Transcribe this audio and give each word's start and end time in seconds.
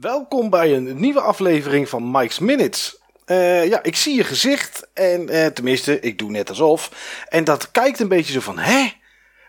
Welkom 0.00 0.50
bij 0.50 0.74
een 0.74 1.00
nieuwe 1.00 1.20
aflevering 1.20 1.88
van 1.88 2.10
Mike's 2.10 2.38
Minutes. 2.38 2.98
Uh, 3.26 3.66
ja, 3.66 3.82
ik 3.82 3.96
zie 3.96 4.14
je 4.14 4.24
gezicht 4.24 4.88
en 4.94 5.34
uh, 5.34 5.46
tenminste, 5.46 6.00
ik 6.00 6.18
doe 6.18 6.30
net 6.30 6.48
alsof. 6.48 6.90
En 7.28 7.44
dat 7.44 7.70
kijkt 7.70 8.00
een 8.00 8.08
beetje 8.08 8.32
zo 8.32 8.40
van, 8.40 8.58
hè? 8.58 8.92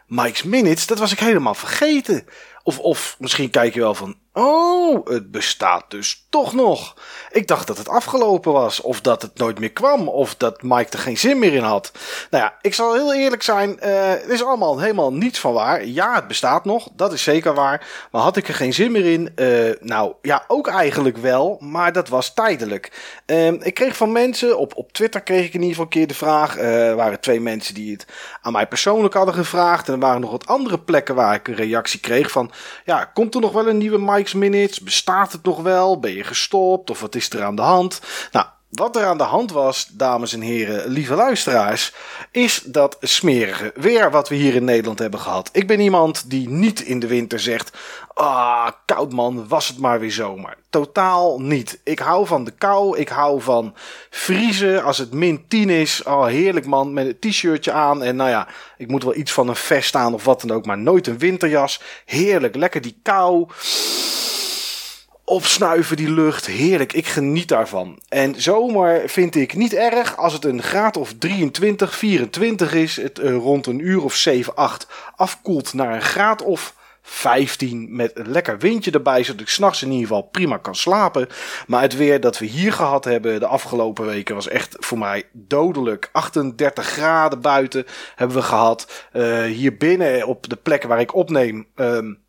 Mike's 0.07 0.43
Minutes, 0.43 0.85
dat 0.87 0.99
was 0.99 1.11
ik 1.11 1.19
helemaal 1.19 1.53
vergeten. 1.53 2.27
Of, 2.67 2.79
of 2.79 3.15
misschien 3.19 3.49
kijk 3.49 3.73
je 3.73 3.79
wel 3.79 3.95
van, 3.95 4.15
Oh, 4.39 5.07
het 5.07 5.31
bestaat 5.31 5.85
dus 5.87 6.25
toch 6.29 6.53
nog. 6.53 6.95
Ik 7.31 7.47
dacht 7.47 7.67
dat 7.67 7.77
het 7.77 7.89
afgelopen 7.89 8.51
was, 8.51 8.81
of 8.81 9.01
dat 9.01 9.21
het 9.21 9.37
nooit 9.37 9.59
meer 9.59 9.71
kwam, 9.71 10.07
of 10.07 10.35
dat 10.35 10.61
Mike 10.61 10.91
er 10.91 10.99
geen 10.99 11.17
zin 11.17 11.39
meer 11.39 11.53
in 11.53 11.63
had. 11.63 11.91
Nou 12.29 12.43
ja, 12.43 12.53
ik 12.61 12.73
zal 12.73 12.93
heel 12.93 13.13
eerlijk 13.13 13.43
zijn, 13.43 13.69
uh, 13.69 14.09
het 14.09 14.29
is 14.29 14.43
allemaal 14.43 14.79
helemaal 14.79 15.13
niets 15.13 15.39
van 15.39 15.53
waar. 15.53 15.85
Ja, 15.85 16.15
het 16.15 16.27
bestaat 16.27 16.65
nog, 16.65 16.87
dat 16.95 17.13
is 17.13 17.23
zeker 17.23 17.53
waar. 17.53 17.87
Maar 18.11 18.21
had 18.21 18.37
ik 18.37 18.47
er 18.47 18.53
geen 18.53 18.73
zin 18.73 18.91
meer 18.91 19.05
in? 19.05 19.31
Uh, 19.35 19.73
nou 19.81 20.13
ja, 20.21 20.43
ook 20.47 20.67
eigenlijk 20.67 21.17
wel, 21.17 21.57
maar 21.59 21.93
dat 21.93 22.09
was 22.09 22.33
tijdelijk. 22.33 22.91
Uh, 23.25 23.47
ik 23.47 23.73
kreeg 23.73 23.97
van 23.97 24.11
mensen, 24.11 24.57
op, 24.57 24.75
op 24.75 24.91
Twitter 24.91 25.21
kreeg 25.21 25.45
ik 25.45 25.53
in 25.53 25.61
ieder 25.61 25.69
geval 25.69 25.83
een 25.83 25.89
keer 25.89 26.07
de 26.07 26.13
vraag. 26.13 26.57
Er 26.57 26.95
waren 26.95 27.19
twee 27.19 27.41
mensen 27.41 27.73
die 27.73 27.91
het 27.91 28.05
aan 28.41 28.51
mij 28.51 28.67
persoonlijk 28.67 29.13
hadden 29.13 29.35
gevraagd. 29.35 29.87
En 29.87 29.93
er 29.93 29.99
waren 29.99 30.21
nog 30.21 30.31
wat 30.31 30.47
andere 30.47 30.79
plekken 30.79 31.15
waar 31.15 31.35
ik 31.35 31.47
een 31.47 31.55
reactie 31.55 31.99
kreeg 31.99 32.31
van, 32.31 32.51
ja, 32.85 33.05
komt 33.05 33.35
er 33.35 33.41
nog 33.41 33.51
wel 33.51 33.67
een 33.67 33.77
nieuwe 33.77 33.99
Mike 33.99 34.37
Minutes? 34.37 34.79
Bestaat 34.79 35.31
het 35.31 35.43
nog 35.43 35.61
wel? 35.61 35.99
Ben 35.99 36.11
je 36.11 36.23
gestopt? 36.23 36.89
Of 36.89 36.99
wat 36.99 37.15
is 37.15 37.29
er 37.29 37.43
aan 37.43 37.55
de 37.55 37.61
hand? 37.61 38.01
Nou, 38.31 38.45
wat 38.69 38.95
er 38.95 39.05
aan 39.05 39.17
de 39.17 39.23
hand 39.23 39.51
was, 39.51 39.89
dames 39.91 40.33
en 40.33 40.41
heren, 40.41 40.89
lieve 40.89 41.15
luisteraars, 41.15 41.93
is 42.31 42.61
dat 42.65 42.97
smerige 43.01 43.71
weer 43.75 44.11
wat 44.11 44.29
we 44.29 44.35
hier 44.35 44.55
in 44.55 44.63
Nederland 44.63 44.99
hebben 44.99 45.19
gehad. 45.19 45.49
Ik 45.51 45.67
ben 45.67 45.79
iemand 45.79 46.29
die 46.29 46.49
niet 46.49 46.81
in 46.81 46.99
de 46.99 47.07
winter 47.07 47.39
zegt: 47.39 47.77
Ah, 48.13 48.67
koud 48.85 49.13
man, 49.13 49.47
was 49.47 49.67
het 49.67 49.77
maar 49.77 49.99
weer 49.99 50.11
zomer. 50.11 50.57
Totaal 50.69 51.39
niet. 51.41 51.79
Ik 51.83 51.99
hou 51.99 52.25
van 52.25 52.43
de 52.43 52.51
kou, 52.51 52.97
ik 52.97 53.09
hou 53.09 53.41
van 53.41 53.75
vriezen. 54.09 54.83
Als 54.83 54.97
het 54.97 55.13
min 55.13 55.47
10 55.47 55.69
is, 55.69 56.03
oh 56.03 56.25
heerlijk 56.25 56.65
man, 56.65 56.93
met 56.93 57.05
een 57.05 57.19
t-shirtje 57.19 57.71
aan. 57.71 58.03
En 58.03 58.15
nou 58.15 58.29
ja, 58.29 58.47
ik 58.77 58.87
moet 58.87 59.03
wel 59.03 59.15
iets 59.15 59.31
van 59.31 59.47
een 59.47 59.55
vest 59.55 59.95
aan 59.95 60.13
of 60.13 60.23
wat 60.23 60.41
dan 60.41 60.51
ook, 60.51 60.65
maar 60.65 60.77
nooit 60.77 61.07
een 61.07 61.17
winterjas. 61.17 61.81
Heerlijk, 62.05 62.55
lekker 62.55 62.81
die 62.81 62.99
kou 63.03 63.47
opsnuiven 65.29 65.97
die 65.97 66.11
lucht. 66.11 66.45
Heerlijk, 66.45 66.93
ik 66.93 67.07
geniet 67.07 67.47
daarvan. 67.47 67.99
En 68.09 68.41
zomer 68.41 69.09
vind 69.09 69.35
ik 69.35 69.55
niet 69.55 69.73
erg 69.73 70.17
als 70.17 70.33
het 70.33 70.45
een 70.45 70.63
graad 70.63 70.97
of 70.97 71.13
23, 71.19 71.95
24 71.95 72.73
is. 72.73 72.95
Het 72.95 73.19
uh, 73.19 73.35
rond 73.35 73.65
een 73.65 73.79
uur 73.79 74.03
of 74.03 74.15
7, 74.15 74.55
8 74.55 74.87
afkoelt 75.15 75.73
naar 75.73 75.93
een 75.93 76.01
graad 76.01 76.41
of 76.41 76.75
15 77.01 77.95
met 77.95 78.11
een 78.13 78.31
lekker 78.31 78.57
windje 78.57 78.91
erbij, 78.91 79.23
zodat 79.23 79.41
ik 79.41 79.49
s'nachts 79.49 79.81
in 79.81 79.91
ieder 79.91 80.07
geval 80.07 80.21
prima 80.21 80.57
kan 80.57 80.75
slapen. 80.75 81.27
Maar 81.67 81.81
het 81.81 81.95
weer 81.95 82.19
dat 82.19 82.37
we 82.37 82.45
hier 82.45 82.73
gehad 82.73 83.05
hebben 83.05 83.39
de 83.39 83.47
afgelopen 83.47 84.05
weken 84.05 84.35
was 84.35 84.47
echt 84.47 84.75
voor 84.79 84.97
mij 84.97 85.23
dodelijk. 85.31 86.09
38 86.11 86.85
graden 86.85 87.41
buiten 87.41 87.85
hebben 88.15 88.37
we 88.37 88.43
gehad. 88.43 89.05
Uh, 89.13 89.43
hier 89.43 89.77
binnen 89.77 90.27
op 90.27 90.49
de 90.49 90.55
plekken 90.55 90.89
waar 90.89 90.99
ik 90.99 91.15
opneem. 91.15 91.67
Um, 91.75 92.25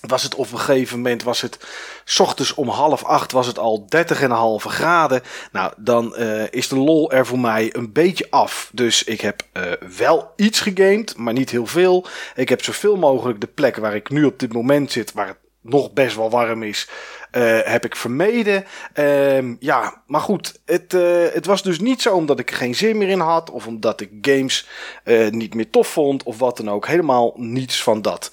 was 0.00 0.22
het 0.22 0.34
op 0.34 0.52
een 0.52 0.58
gegeven 0.58 0.96
moment, 0.96 1.22
was 1.22 1.40
het 1.40 1.58
s 2.04 2.20
ochtends 2.20 2.54
om 2.54 2.68
half 2.68 3.04
acht, 3.04 3.32
was 3.32 3.46
het 3.46 3.58
al 3.58 3.86
30,5 3.96 4.66
graden. 4.66 5.22
Nou, 5.52 5.72
dan 5.76 6.14
uh, 6.18 6.42
is 6.50 6.68
de 6.68 6.76
lol 6.76 7.12
er 7.12 7.26
voor 7.26 7.38
mij 7.38 7.74
een 7.76 7.92
beetje 7.92 8.26
af. 8.30 8.70
Dus 8.72 9.04
ik 9.04 9.20
heb 9.20 9.42
uh, 9.52 9.62
wel 9.96 10.32
iets 10.36 10.60
gegamed, 10.60 11.16
maar 11.16 11.32
niet 11.32 11.50
heel 11.50 11.66
veel. 11.66 12.06
Ik 12.34 12.48
heb 12.48 12.64
zoveel 12.64 12.96
mogelijk 12.96 13.40
de 13.40 13.46
plekken 13.46 13.82
waar 13.82 13.94
ik 13.94 14.10
nu 14.10 14.24
op 14.24 14.38
dit 14.38 14.52
moment 14.52 14.92
zit, 14.92 15.12
waar 15.12 15.36
nog 15.68 15.92
best 15.92 16.16
wel 16.16 16.30
warm 16.30 16.62
is, 16.62 16.88
uh, 17.32 17.58
heb 17.62 17.84
ik 17.84 17.96
vermeden. 17.96 18.64
Uh, 18.98 19.54
ja, 19.58 20.02
maar 20.06 20.20
goed, 20.20 20.60
het, 20.64 20.92
uh, 20.92 21.26
het 21.32 21.46
was 21.46 21.62
dus 21.62 21.80
niet 21.80 22.02
zo 22.02 22.14
omdat 22.14 22.38
ik 22.38 22.50
er 22.50 22.56
geen 22.56 22.74
zin 22.74 22.98
meer 22.98 23.08
in 23.08 23.20
had, 23.20 23.50
of 23.50 23.66
omdat 23.66 24.00
ik 24.00 24.10
games 24.20 24.68
uh, 25.04 25.28
niet 25.28 25.54
meer 25.54 25.70
tof 25.70 25.88
vond, 25.88 26.22
of 26.22 26.38
wat 26.38 26.56
dan 26.56 26.70
ook. 26.70 26.86
Helemaal 26.86 27.32
niets 27.36 27.82
van 27.82 28.02
dat. 28.02 28.30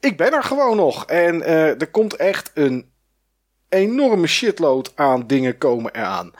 ik 0.00 0.16
ben 0.16 0.32
er 0.32 0.42
gewoon 0.42 0.76
nog 0.76 1.06
en 1.06 1.46
er 1.78 1.90
komt 1.90 2.16
echt 2.16 2.50
een 2.54 2.94
enorme 3.68 4.26
shitload 4.26 4.92
aan 4.94 5.26
dingen 5.26 5.58
komen 5.58 5.94
eraan. 5.94 6.32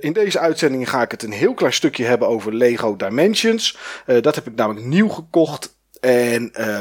In 0.00 0.12
deze 0.12 0.38
uitzending 0.38 0.90
ga 0.90 1.02
ik 1.02 1.10
het 1.10 1.22
een 1.22 1.32
heel 1.32 1.54
klein 1.54 1.72
stukje 1.72 2.04
hebben 2.04 2.28
over 2.28 2.54
Lego 2.54 2.96
Dimensions. 2.96 3.78
Dat 4.06 4.34
heb 4.34 4.46
ik 4.46 4.54
namelijk 4.54 4.86
nieuw 4.86 5.08
gekocht. 5.08 5.76
En 6.00 6.52
uh, 6.58 6.78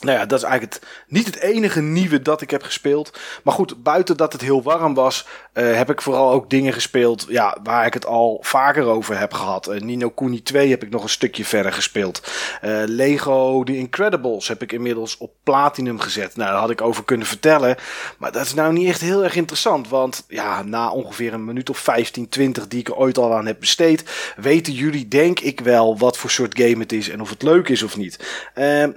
nou 0.00 0.18
ja, 0.18 0.26
dat 0.26 0.38
is 0.38 0.44
eigenlijk 0.44 0.82
niet 1.08 1.26
het 1.26 1.38
enige 1.38 1.80
nieuwe 1.80 2.22
dat 2.22 2.40
ik 2.40 2.50
heb 2.50 2.62
gespeeld. 2.62 3.18
Maar 3.44 3.54
goed, 3.54 3.82
buiten 3.82 4.16
dat 4.16 4.32
het 4.32 4.42
heel 4.42 4.62
warm 4.62 4.94
was, 4.94 5.26
uh, 5.54 5.76
heb 5.76 5.90
ik 5.90 6.02
vooral 6.02 6.32
ook 6.32 6.50
dingen 6.50 6.72
gespeeld 6.72 7.26
ja, 7.28 7.56
waar 7.62 7.86
ik 7.86 7.94
het 7.94 8.06
al 8.06 8.38
vaker 8.42 8.84
over 8.84 9.18
heb 9.18 9.32
gehad. 9.32 9.68
Uh, 9.68 9.80
Nino 9.80 10.10
Kuni 10.10 10.42
2 10.42 10.70
heb 10.70 10.82
ik 10.82 10.90
nog 10.90 11.02
een 11.02 11.08
stukje 11.08 11.44
verder 11.44 11.72
gespeeld. 11.72 12.30
Uh, 12.64 12.82
Lego 12.86 13.62
The 13.62 13.76
Incredibles 13.76 14.48
heb 14.48 14.62
ik 14.62 14.72
inmiddels 14.72 15.18
op 15.18 15.32
Platinum 15.42 16.00
gezet. 16.00 16.36
Nou, 16.36 16.50
daar 16.50 16.60
had 16.60 16.70
ik 16.70 16.80
over 16.80 17.04
kunnen 17.04 17.26
vertellen. 17.26 17.76
Maar 18.18 18.32
dat 18.32 18.44
is 18.44 18.54
nou 18.54 18.72
niet 18.72 18.88
echt 18.88 19.00
heel 19.00 19.24
erg 19.24 19.36
interessant. 19.36 19.88
Want 19.88 20.24
ja, 20.28 20.62
na 20.62 20.90
ongeveer 20.90 21.32
een 21.32 21.44
minuut 21.44 21.70
of 21.70 21.78
15, 21.78 22.28
20 22.28 22.68
die 22.68 22.80
ik 22.80 22.88
er 22.88 22.96
ooit 22.96 23.18
al 23.18 23.34
aan 23.34 23.46
heb 23.46 23.60
besteed, 23.60 24.04
weten 24.36 24.72
jullie 24.72 25.08
denk 25.08 25.40
ik 25.40 25.60
wel 25.60 25.98
wat 25.98 26.16
voor 26.16 26.30
soort 26.30 26.58
game 26.58 26.78
het 26.78 26.92
is 26.92 27.08
en 27.08 27.20
of 27.20 27.30
het 27.30 27.42
leuk 27.42 27.68
is 27.68 27.82
of 27.82 27.96
niet. 27.96 28.18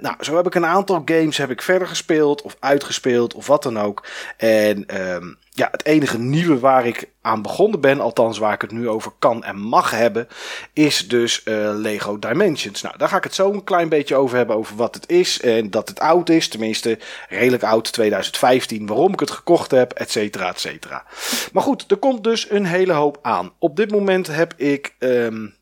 nou, 0.00 0.14
zo 0.20 0.36
heb 0.36 0.46
ik 0.46 0.54
een 0.54 0.66
aantal 0.66 0.93
games 1.04 1.36
heb 1.36 1.50
ik 1.50 1.62
verder 1.62 1.88
gespeeld 1.88 2.42
of 2.42 2.56
uitgespeeld 2.60 3.34
of 3.34 3.46
wat 3.46 3.62
dan 3.62 3.78
ook. 3.78 4.06
En 4.36 5.00
um, 5.14 5.38
ja, 5.50 5.68
het 5.70 5.84
enige 5.84 6.18
nieuwe 6.18 6.58
waar 6.58 6.86
ik 6.86 7.08
aan 7.20 7.42
begonnen 7.42 7.80
ben, 7.80 8.00
althans 8.00 8.38
waar 8.38 8.52
ik 8.52 8.60
het 8.60 8.70
nu 8.70 8.88
over 8.88 9.12
kan 9.18 9.44
en 9.44 9.56
mag 9.56 9.90
hebben, 9.90 10.28
is 10.72 11.08
dus 11.08 11.42
uh, 11.44 11.70
Lego 11.74 12.18
Dimensions. 12.18 12.82
Nou, 12.82 12.98
daar 12.98 13.08
ga 13.08 13.16
ik 13.16 13.24
het 13.24 13.34
zo 13.34 13.52
een 13.52 13.64
klein 13.64 13.88
beetje 13.88 14.16
over 14.16 14.36
hebben, 14.36 14.56
over 14.56 14.76
wat 14.76 14.94
het 14.94 15.08
is 15.08 15.40
en 15.40 15.70
dat 15.70 15.88
het 15.88 16.00
oud 16.00 16.28
is, 16.28 16.48
tenminste 16.48 16.98
redelijk 17.28 17.62
oud, 17.62 17.92
2015, 17.92 18.86
waarom 18.86 19.12
ik 19.12 19.20
het 19.20 19.30
gekocht 19.30 19.70
heb, 19.70 19.92
et 19.92 20.10
cetera, 20.10 20.48
et 20.48 20.60
cetera. 20.60 21.04
Maar 21.52 21.62
goed, 21.62 21.90
er 21.90 21.96
komt 21.96 22.24
dus 22.24 22.50
een 22.50 22.66
hele 22.66 22.92
hoop 22.92 23.18
aan. 23.22 23.52
Op 23.58 23.76
dit 23.76 23.90
moment 23.90 24.26
heb 24.26 24.54
ik... 24.56 24.94
Um, 24.98 25.54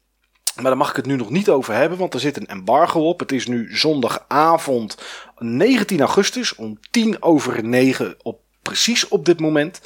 maar 0.54 0.64
daar 0.64 0.76
mag 0.76 0.90
ik 0.90 0.96
het 0.96 1.06
nu 1.06 1.16
nog 1.16 1.30
niet 1.30 1.48
over 1.48 1.74
hebben, 1.74 1.98
want 1.98 2.14
er 2.14 2.20
zit 2.20 2.36
een 2.36 2.46
embargo 2.46 3.08
op. 3.08 3.20
Het 3.20 3.32
is 3.32 3.46
nu 3.46 3.76
zondagavond 3.76 4.98
19 5.38 6.00
augustus 6.00 6.54
om 6.54 6.78
10 6.90 7.22
over 7.22 7.64
9 7.64 8.14
op 8.22 8.40
precies 8.62 9.08
op 9.08 9.24
dit 9.24 9.40
moment. 9.40 9.80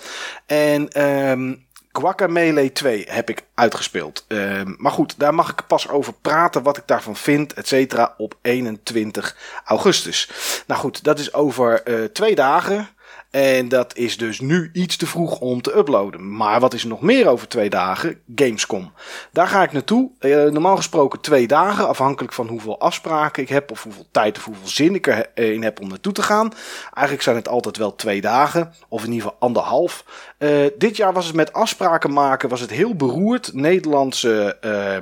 En 0.46 1.02
um, 1.30 1.66
Guacamelee 1.92 2.72
2 2.72 3.04
heb 3.08 3.30
ik 3.30 3.42
uitgespeeld. 3.54 4.24
Um, 4.28 4.74
maar 4.78 4.92
goed, 4.92 5.18
daar 5.18 5.34
mag 5.34 5.50
ik 5.50 5.66
pas 5.66 5.88
over 5.88 6.12
praten 6.12 6.62
wat 6.62 6.76
ik 6.76 6.82
daarvan 6.86 7.16
vind, 7.16 7.52
et 7.52 7.68
cetera, 7.68 8.14
op 8.16 8.34
21 8.42 9.36
augustus. 9.64 10.30
Nou 10.66 10.80
goed, 10.80 11.04
dat 11.04 11.18
is 11.18 11.32
over 11.32 11.88
uh, 11.88 12.04
twee 12.04 12.34
dagen. 12.34 12.88
En 13.30 13.68
dat 13.68 13.96
is 13.96 14.16
dus 14.16 14.40
nu 14.40 14.70
iets 14.72 14.96
te 14.96 15.06
vroeg 15.06 15.40
om 15.40 15.62
te 15.62 15.76
uploaden. 15.76 16.36
Maar 16.36 16.60
wat 16.60 16.74
is 16.74 16.82
er 16.82 16.88
nog 16.88 17.00
meer 17.00 17.28
over 17.28 17.48
twee 17.48 17.70
dagen? 17.70 18.20
Gamescom. 18.34 18.92
Daar 19.32 19.48
ga 19.48 19.62
ik 19.62 19.72
naartoe. 19.72 20.10
Uh, 20.20 20.44
normaal 20.44 20.76
gesproken 20.76 21.20
twee 21.20 21.46
dagen, 21.46 21.88
afhankelijk 21.88 22.32
van 22.32 22.48
hoeveel 22.48 22.80
afspraken 22.80 23.42
ik 23.42 23.48
heb, 23.48 23.70
of 23.70 23.82
hoeveel 23.82 24.06
tijd 24.10 24.36
of 24.36 24.44
hoeveel 24.44 24.68
zin 24.68 24.94
ik 24.94 25.06
erin 25.34 25.62
heb 25.62 25.80
om 25.80 25.88
naartoe 25.88 26.12
te 26.12 26.22
gaan. 26.22 26.52
Eigenlijk 26.84 27.22
zijn 27.22 27.36
het 27.36 27.48
altijd 27.48 27.76
wel 27.76 27.94
twee 27.94 28.20
dagen, 28.20 28.74
of 28.88 29.04
in 29.04 29.12
ieder 29.12 29.22
geval 29.22 29.40
anderhalf. 29.40 30.04
Uh, 30.38 30.66
dit 30.78 30.96
jaar 30.96 31.12
was 31.12 31.26
het 31.26 31.34
met 31.34 31.52
afspraken 31.52 32.12
maken 32.12 32.48
was 32.48 32.60
het 32.60 32.70
heel 32.70 32.94
beroerd. 32.94 33.54
Nederlandse, 33.54 34.56
uh, 34.64 34.96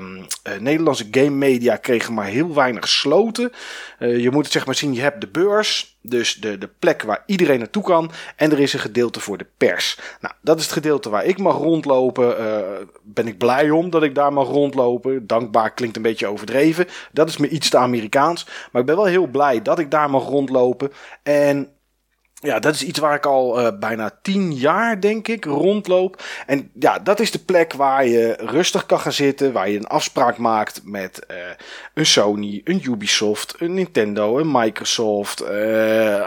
uh, 0.54 0.60
Nederlandse 0.60 1.08
game 1.10 1.30
media 1.30 1.76
kregen 1.76 2.14
maar 2.14 2.26
heel 2.26 2.54
weinig 2.54 2.88
sloten. 2.88 3.52
je 3.98 4.28
moet 4.30 4.44
het 4.44 4.52
zeg 4.52 4.66
maar 4.66 4.74
zien, 4.74 4.94
je 4.94 5.00
hebt 5.00 5.20
de 5.20 5.26
beurs. 5.26 5.96
Dus 6.00 6.34
de, 6.34 6.58
de 6.58 6.68
plek 6.78 7.02
waar 7.02 7.22
iedereen 7.26 7.58
naartoe 7.58 7.82
kan. 7.82 8.10
En 8.36 8.52
er 8.52 8.60
is 8.60 8.72
een 8.72 8.80
gedeelte 8.80 9.20
voor 9.20 9.38
de 9.38 9.46
pers. 9.56 9.98
Nou, 10.20 10.34
dat 10.40 10.58
is 10.58 10.64
het 10.64 10.72
gedeelte 10.72 11.10
waar 11.10 11.24
ik 11.24 11.38
mag 11.38 11.56
rondlopen. 11.56 12.36
Ben 13.02 13.26
ik 13.26 13.38
blij 13.38 13.70
om 13.70 13.90
dat 13.90 14.02
ik 14.02 14.14
daar 14.14 14.32
mag 14.32 14.48
rondlopen. 14.48 15.26
Dankbaar 15.26 15.72
klinkt 15.72 15.96
een 15.96 16.02
beetje 16.02 16.26
overdreven. 16.26 16.86
Dat 17.12 17.28
is 17.28 17.36
me 17.36 17.48
iets 17.48 17.70
te 17.70 17.78
Amerikaans. 17.78 18.46
Maar 18.72 18.80
ik 18.80 18.86
ben 18.86 18.96
wel 18.96 19.04
heel 19.04 19.26
blij 19.26 19.62
dat 19.62 19.78
ik 19.78 19.90
daar 19.90 20.10
mag 20.10 20.24
rondlopen. 20.24 20.92
En 21.22 21.74
ja, 22.44 22.58
dat 22.58 22.74
is 22.74 22.82
iets 22.82 22.98
waar 22.98 23.14
ik 23.14 23.26
al 23.26 23.60
uh, 23.60 23.68
bijna 23.78 24.18
tien 24.22 24.52
jaar, 24.52 25.00
denk 25.00 25.28
ik, 25.28 25.44
rondloop. 25.44 26.22
En 26.46 26.70
ja, 26.78 26.98
dat 26.98 27.20
is 27.20 27.30
de 27.30 27.38
plek 27.38 27.72
waar 27.72 28.06
je 28.06 28.36
rustig 28.38 28.86
kan 28.86 29.00
gaan 29.00 29.12
zitten. 29.12 29.52
Waar 29.52 29.68
je 29.68 29.78
een 29.78 29.86
afspraak 29.86 30.36
maakt 30.36 30.80
met 30.84 31.26
uh, 31.30 31.36
een 31.94 32.06
Sony, 32.06 32.60
een 32.64 32.82
Ubisoft, 32.84 33.54
een 33.58 33.74
Nintendo, 33.74 34.38
een 34.38 34.50
Microsoft. 34.50 35.42
Uh, 35.42 35.48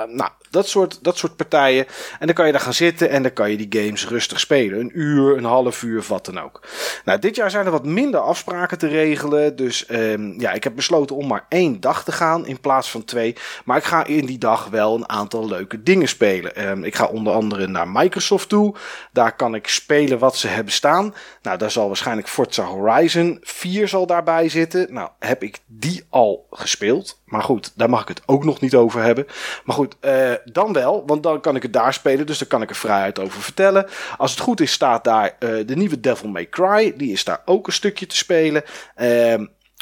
nou, 0.04 0.30
Dat 0.49 0.67
soort, 0.67 0.99
dat 1.01 1.17
soort 1.17 1.35
partijen. 1.35 1.85
En 2.19 2.25
dan 2.25 2.35
kan 2.35 2.45
je 2.45 2.51
daar 2.51 2.61
gaan 2.61 2.73
zitten 2.73 3.09
en 3.09 3.23
dan 3.23 3.33
kan 3.33 3.51
je 3.51 3.67
die 3.67 3.81
games 3.81 4.07
rustig 4.07 4.39
spelen. 4.39 4.79
Een 4.79 4.91
uur, 4.94 5.38
een 5.38 5.44
half 5.44 5.83
uur, 5.83 6.03
wat 6.07 6.25
dan 6.25 6.39
ook. 6.39 6.61
Nou, 7.05 7.19
dit 7.19 7.35
jaar 7.35 7.51
zijn 7.51 7.65
er 7.65 7.71
wat 7.71 7.85
minder 7.85 8.19
afspraken 8.19 8.77
te 8.77 8.88
regelen. 8.88 9.55
Dus 9.55 9.85
um, 9.89 10.39
ja, 10.39 10.51
ik 10.51 10.63
heb 10.63 10.75
besloten 10.75 11.15
om 11.15 11.27
maar 11.27 11.45
één 11.49 11.79
dag 11.79 12.03
te 12.03 12.11
gaan 12.11 12.45
in 12.45 12.59
plaats 12.59 12.91
van 12.91 13.05
twee. 13.05 13.35
Maar 13.65 13.77
ik 13.77 13.83
ga 13.83 14.05
in 14.05 14.25
die 14.25 14.38
dag 14.38 14.67
wel 14.67 14.95
een 14.95 15.09
aantal 15.09 15.47
leuke 15.47 15.83
dingen 15.83 16.07
spelen. 16.07 16.69
Um, 16.69 16.83
ik 16.83 16.95
ga 16.95 17.05
onder 17.05 17.33
andere 17.33 17.67
naar 17.67 17.88
Microsoft 17.88 18.49
toe. 18.49 18.75
Daar 19.11 19.35
kan 19.35 19.55
ik 19.55 19.67
spelen 19.67 20.19
wat 20.19 20.38
ze 20.38 20.47
hebben 20.47 20.73
staan. 20.73 21.13
Nou, 21.41 21.57
daar 21.57 21.71
zal 21.71 21.88
waarschijnlijk 21.88 22.27
Forza 22.27 22.63
Horizon 22.63 23.38
4 23.41 23.88
zal 23.88 24.05
daarbij 24.05 24.49
zitten. 24.49 24.94
Nou, 24.94 25.09
heb 25.19 25.44
ik 25.44 25.59
die 25.65 26.05
al 26.09 26.47
gespeeld. 26.49 27.17
Maar 27.27 27.44
goed, 27.44 27.71
daar 27.75 27.89
mag 27.89 28.01
ik 28.01 28.07
het 28.07 28.21
ook 28.25 28.44
nog 28.44 28.59
niet 28.59 28.75
over 28.75 29.01
hebben. 29.01 29.25
Maar 29.65 29.75
goed, 29.75 29.95
uh, 30.01 30.31
dan 30.45 30.74
wel, 30.74 31.03
want 31.06 31.24
dan 31.24 31.41
kan 31.41 31.56
ik 31.56 31.62
het 31.62 31.74
daar 31.74 31.94
spelen. 31.94 32.25
Dus 32.25 32.38
daar 32.38 32.47
kan 32.47 32.62
ik 32.62 32.69
er 32.69 32.75
vrijheid 32.75 33.19
over 33.19 33.41
vertellen. 33.41 33.85
Als 34.18 34.31
het 34.31 34.39
goed 34.39 34.62
is, 34.62 34.71
staat 34.71 35.03
daar 35.03 35.35
uh, 35.39 35.68
de 35.68 35.75
nieuwe 35.75 36.00
Devil 36.00 36.29
May 36.29 36.50
Cry. 36.50 36.94
Die 36.97 37.12
is 37.12 37.24
daar 37.24 37.41
ook 37.45 37.68
een 37.68 37.74
stukje 37.74 38.06
te 38.06 38.15
spelen. 38.15 38.63
Uh, 38.97 39.35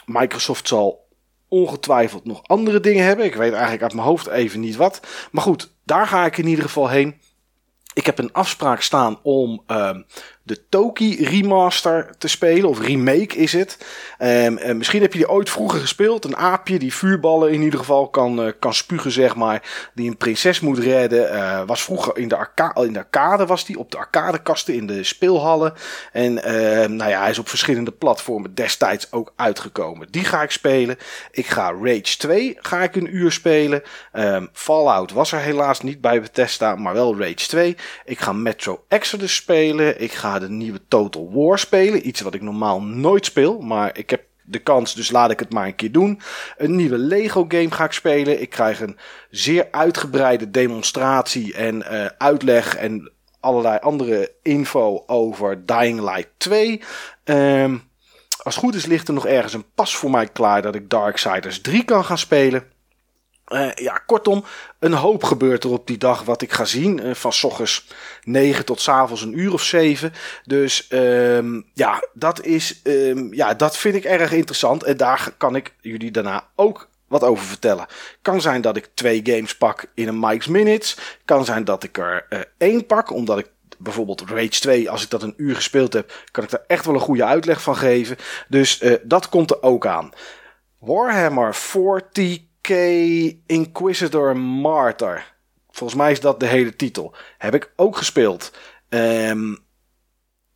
Microsoft 0.06 0.68
zal 0.68 1.08
ongetwijfeld 1.48 2.26
nog 2.26 2.44
andere 2.44 2.80
dingen 2.80 3.06
hebben. 3.06 3.26
Ik 3.26 3.36
weet 3.36 3.52
eigenlijk 3.52 3.84
uit 3.84 3.94
mijn 3.94 4.08
hoofd 4.08 4.28
even 4.28 4.60
niet 4.60 4.76
wat. 4.76 5.00
Maar 5.32 5.44
goed, 5.44 5.72
daar 5.84 6.08
ga 6.08 6.26
ik 6.26 6.38
in 6.38 6.48
ieder 6.48 6.64
geval 6.64 6.90
heen. 6.90 7.22
Ik 7.96 8.06
heb 8.06 8.18
een 8.18 8.34
afspraak 8.34 8.82
staan 8.82 9.20
om 9.22 9.64
uh, 9.68 9.90
de 10.44 10.68
Toki 10.70 11.26
remaster 11.26 12.10
te 12.18 12.28
spelen. 12.28 12.70
Of 12.70 12.80
remake 12.80 13.36
is 13.36 13.54
het. 13.54 13.78
Um, 14.20 14.78
misschien 14.78 15.02
heb 15.02 15.14
je 15.14 15.18
die 15.18 15.30
ooit 15.30 15.50
vroeger 15.50 15.80
gespeeld. 15.80 16.26
Een 16.26 16.38
aapje 16.38 16.80
die 16.80 16.94
vuurballen 16.94 17.52
in 17.52 17.62
ieder 17.62 17.80
geval 17.80 18.10
kan, 18.10 18.46
uh, 18.46 18.52
kan 18.60 18.74
spugen, 18.74 19.12
zeg 19.12 19.36
maar. 19.36 19.90
Die 19.94 20.10
een 20.10 20.18
prinses 20.18 20.60
moet 20.60 20.80
redden. 20.80 21.34
Uh, 21.34 21.62
was 21.66 21.84
vroeger 21.84 22.18
in 22.18 22.28
de, 22.28 22.36
arca 22.36 22.76
in 22.76 22.94
de 22.94 23.00
arcade, 23.00 23.46
was 23.46 23.66
die. 23.66 23.80
Op 23.80 23.92
de 23.92 23.98
arcadekasten 23.98 24.74
in 24.74 24.88
de 24.88 25.04
speelhallen. 25.04 25.74
En 26.12 26.32
uh, 26.38 26.44
nou 26.88 27.10
ja, 27.10 27.20
hij 27.20 27.30
is 27.30 27.40
op 27.40 27.50
verschillende 27.50 27.92
platformen 27.92 28.56
destijds 28.56 29.12
ook 29.12 29.34
uitgekomen. 29.36 30.08
Die 30.12 30.24
ga 30.24 30.42
ik 30.42 30.52
spelen. 30.52 30.98
Ik 31.32 31.48
ga 31.48 31.74
Rage 31.82 32.18
2 32.18 32.58
ga 32.60 32.84
ik 32.84 32.96
een 32.96 33.16
uur 33.16 33.32
spelen. 33.32 33.84
Fallout 34.54 35.12
was 35.12 35.32
er 35.32 35.40
helaas 35.40 35.82
niet 35.82 36.02
bij 36.02 36.22
Bethesda, 36.22 36.76
maar 36.76 36.94
wel 36.94 37.20
Rage 37.20 37.34
2. 37.48 37.76
Ik 38.06 38.20
ga 38.20 38.34
Metro 38.34 38.86
Exodus 38.88 39.36
spelen. 39.36 40.02
Ik 40.02 40.12
ga 40.12 40.40
de 40.40 40.50
nieuwe 40.50 40.82
Total 40.88 41.32
War 41.34 41.60
spelen. 41.60 42.08
Iets 42.08 42.22
wat 42.22 42.34
ik 42.34 42.42
normaal 42.42 42.82
nooit 42.82 43.26
speel, 43.26 43.60
maar 43.60 43.98
ik 43.98 44.10
heb 44.10 44.24
de 44.44 44.60
kans, 44.60 44.94
dus 44.94 45.12
laat 45.12 45.32
ik 45.32 45.40
het 45.40 45.54
maar 45.54 45.66
een 45.66 45.76
keer 45.76 45.92
doen. 45.92 46.22
Een 46.58 46.76
nieuwe 46.76 46.98
Lego 46.98 47.46
game 47.48 47.72
ga 47.72 47.84
ik 47.84 47.92
spelen. 47.92 48.42
Ik 48.42 48.50
krijg 48.50 48.82
een 48.82 48.98
zeer 49.30 49.68
uitgebreide 49.72 50.52
demonstratie 50.52 51.54
en 51.54 51.76
uh, 51.76 52.06
uitleg 52.18 52.76
en 52.76 53.12
allerlei 53.40 53.78
andere 53.82 54.32
info 54.42 55.04
over 55.08 55.66
Dying 55.66 56.00
Light 56.00 56.30
2. 56.38 56.82
Um, 57.24 57.84
als 58.44 58.56
het 58.56 58.64
goed 58.64 58.76
is 58.76 58.86
ligt 58.86 59.08
er 59.08 59.14
nog 59.14 59.26
ergens 59.26 59.54
een 59.54 59.72
pas 59.76 59.96
voor 59.96 60.10
mij 60.10 60.28
klaar 60.28 60.62
dat 60.62 60.76
ik 60.76 60.90
Darksiders 60.90 61.62
3 61.62 61.86
kan 61.86 62.06
gaan 62.06 62.18
spelen. 62.18 62.64
Uh, 63.48 63.72
ja, 63.74 64.02
kortom, 64.06 64.44
een 64.80 64.94
hoop 64.94 65.24
gebeurt 65.24 65.64
er 65.64 65.70
op 65.70 65.88
die 65.88 65.98
dag 65.98 66.24
wat 66.24 66.42
ik 66.42 66.52
ga 66.52 66.66
zien. 66.66 67.06
Uh, 67.06 67.14
van 67.14 67.34
s 67.34 67.44
ochtends 67.44 67.88
9 68.24 68.66
tot 68.66 68.82
s 68.82 68.90
avonds 68.90 69.22
een 69.22 69.40
uur 69.40 69.54
of 69.54 69.64
7. 69.64 70.14
Dus 70.44 70.88
um, 70.90 71.70
ja, 71.74 72.08
dat 72.14 72.46
is, 72.46 72.82
um, 72.84 73.34
ja, 73.34 73.54
dat 73.54 73.78
vind 73.78 73.96
ik 73.96 74.04
erg 74.04 74.32
interessant. 74.32 74.84
En 74.84 74.98
daar 74.98 75.34
kan 75.38 75.56
ik 75.56 75.74
jullie 75.82 76.12
daarna 76.12 76.48
ook 76.56 76.90
wat 77.08 77.24
over 77.24 77.46
vertellen. 77.46 77.86
Kan 78.22 78.42
zijn 78.42 78.62
dat 78.62 78.78
ik 78.78 78.90
twee 78.94 79.22
games 79.24 79.58
pak 79.58 79.86
in 79.94 80.08
een 80.08 80.20
Mike's 80.20 80.48
Minutes. 80.48 80.98
Kan 81.26 81.46
zijn 81.46 81.64
dat 81.64 81.84
ik 81.84 81.98
er 81.98 82.26
uh, 82.30 82.40
één 82.58 82.86
pak, 82.86 83.12
omdat 83.12 83.38
ik 83.38 83.50
bijvoorbeeld 83.78 84.24
Rage 84.30 84.50
2, 84.50 84.90
als 84.90 85.04
ik 85.04 85.10
dat 85.10 85.24
een 85.24 85.34
uur 85.38 85.56
gespeeld 85.56 85.94
heb, 85.94 86.14
kan 86.32 86.44
ik 86.44 86.50
daar 86.50 86.64
echt 86.68 86.86
wel 86.86 86.96
een 86.96 87.02
goede 87.02 87.26
uitleg 87.26 87.62
van 87.62 87.76
geven. 87.76 88.18
Dus 88.48 88.84
dat 89.04 89.30
komt 89.30 89.52
er 89.52 89.64
ook 89.64 89.86
aan. 89.86 90.12
Warhammer 90.80 91.56
40 91.56 92.38
K. 92.38 92.54
Inquisitor 93.46 94.38
Martyr. 94.38 95.34
Volgens 95.70 96.00
mij 96.00 96.12
is 96.12 96.20
dat 96.20 96.40
de 96.40 96.46
hele 96.46 96.76
titel. 96.76 97.16
Heb 97.38 97.54
ik 97.54 97.72
ook 97.76 97.98
gespeeld. 97.98 98.52
Um, 98.90 99.58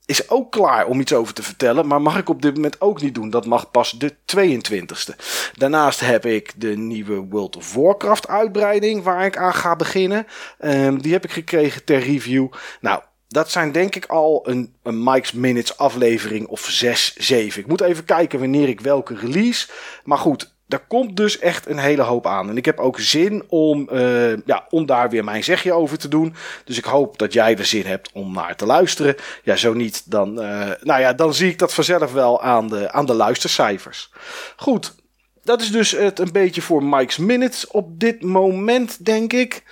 is 0.05 0.29
ook 0.29 0.51
klaar 0.51 0.87
om 0.87 0.99
iets 0.99 1.13
over 1.13 1.33
te 1.33 1.43
vertellen, 1.43 1.87
maar 1.87 2.01
mag 2.01 2.17
ik 2.17 2.29
op 2.29 2.41
dit 2.41 2.55
moment 2.55 2.81
ook 2.81 3.01
niet 3.01 3.15
doen. 3.15 3.29
Dat 3.29 3.45
mag 3.45 3.71
pas 3.71 3.91
de 3.91 4.13
22e. 4.35 5.15
Daarnaast 5.53 5.99
heb 5.99 6.25
ik 6.25 6.53
de 6.55 6.77
nieuwe 6.77 7.25
World 7.29 7.55
of 7.55 7.73
Warcraft 7.73 8.27
uitbreiding 8.27 9.03
waar 9.03 9.25
ik 9.25 9.37
aan 9.37 9.53
ga 9.53 9.75
beginnen. 9.75 10.27
Um, 10.59 11.01
die 11.01 11.11
heb 11.11 11.23
ik 11.23 11.31
gekregen 11.31 11.83
ter 11.83 11.99
review. 11.99 12.47
Nou, 12.81 13.01
dat 13.27 13.51
zijn 13.51 13.71
denk 13.71 13.95
ik 13.95 14.05
al 14.05 14.49
een, 14.49 14.75
een 14.83 15.03
Mike's 15.03 15.31
Minutes 15.31 15.77
aflevering 15.77 16.47
of 16.47 16.65
6, 16.69 17.15
7. 17.15 17.61
Ik 17.61 17.67
moet 17.67 17.81
even 17.81 18.05
kijken 18.05 18.39
wanneer 18.39 18.67
ik 18.67 18.81
welke 18.81 19.15
release. 19.15 19.67
Maar 20.03 20.17
goed, 20.17 20.55
daar 20.69 20.83
komt 20.87 21.17
dus 21.17 21.39
echt 21.39 21.67
een 21.67 21.77
hele 21.77 22.01
hoop 22.01 22.27
aan. 22.27 22.49
En 22.49 22.57
ik 22.57 22.65
heb 22.65 22.79
ook 22.79 22.99
zin 22.99 23.43
om, 23.47 23.89
uh, 23.93 24.37
ja, 24.45 24.65
om 24.69 24.85
daar 24.85 25.09
weer 25.09 25.23
mijn 25.23 25.43
zegje 25.43 25.73
over 25.73 25.97
te 25.97 26.07
doen. 26.07 26.35
Dus 26.65 26.77
ik 26.77 26.83
hoop 26.83 27.17
dat 27.17 27.33
jij 27.33 27.57
er 27.57 27.65
zin 27.65 27.85
hebt 27.85 28.09
om 28.13 28.33
naar 28.33 28.55
te 28.55 28.65
luisteren. 28.65 29.15
Ja, 29.43 29.55
zo 29.55 29.73
niet, 29.73 30.11
dan, 30.11 30.29
uh, 30.29 30.69
nou 30.81 31.01
ja, 31.01 31.13
dan 31.13 31.33
zie 31.33 31.49
ik 31.49 31.59
dat 31.59 31.73
vanzelf 31.73 32.11
wel 32.11 32.41
aan 32.41 32.67
de, 32.67 32.91
aan 32.91 33.05
de 33.05 33.13
luistercijfers. 33.13 34.11
Goed, 34.55 34.95
dat 35.43 35.61
is 35.61 35.71
dus 35.71 35.91
het 35.91 36.19
een 36.19 36.31
beetje 36.31 36.61
voor 36.61 36.83
Mike's 36.83 37.17
Minutes 37.17 37.67
op 37.67 37.99
dit 37.99 38.23
moment, 38.23 39.05
denk 39.05 39.33
ik. 39.33 39.63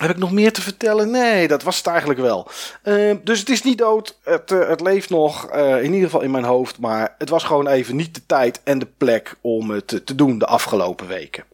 Heb 0.00 0.10
ik 0.10 0.16
nog 0.16 0.32
meer 0.32 0.52
te 0.52 0.62
vertellen? 0.62 1.10
Nee, 1.10 1.48
dat 1.48 1.62
was 1.62 1.76
het 1.76 1.86
eigenlijk 1.86 2.20
wel. 2.20 2.48
Uh, 2.84 3.16
dus 3.24 3.38
het 3.38 3.48
is 3.48 3.62
niet 3.62 3.78
dood. 3.78 4.18
Het, 4.22 4.50
uh, 4.50 4.68
het 4.68 4.80
leeft 4.80 5.10
nog. 5.10 5.54
Uh, 5.54 5.76
in 5.82 5.92
ieder 5.92 6.04
geval 6.04 6.20
in 6.20 6.30
mijn 6.30 6.44
hoofd. 6.44 6.78
Maar 6.78 7.14
het 7.18 7.28
was 7.28 7.44
gewoon 7.44 7.66
even 7.66 7.96
niet 7.96 8.14
de 8.14 8.26
tijd 8.26 8.60
en 8.64 8.78
de 8.78 8.88
plek 8.98 9.34
om 9.40 9.70
het 9.70 10.06
te 10.06 10.14
doen 10.14 10.38
de 10.38 10.46
afgelopen 10.46 11.06
weken. 11.06 11.44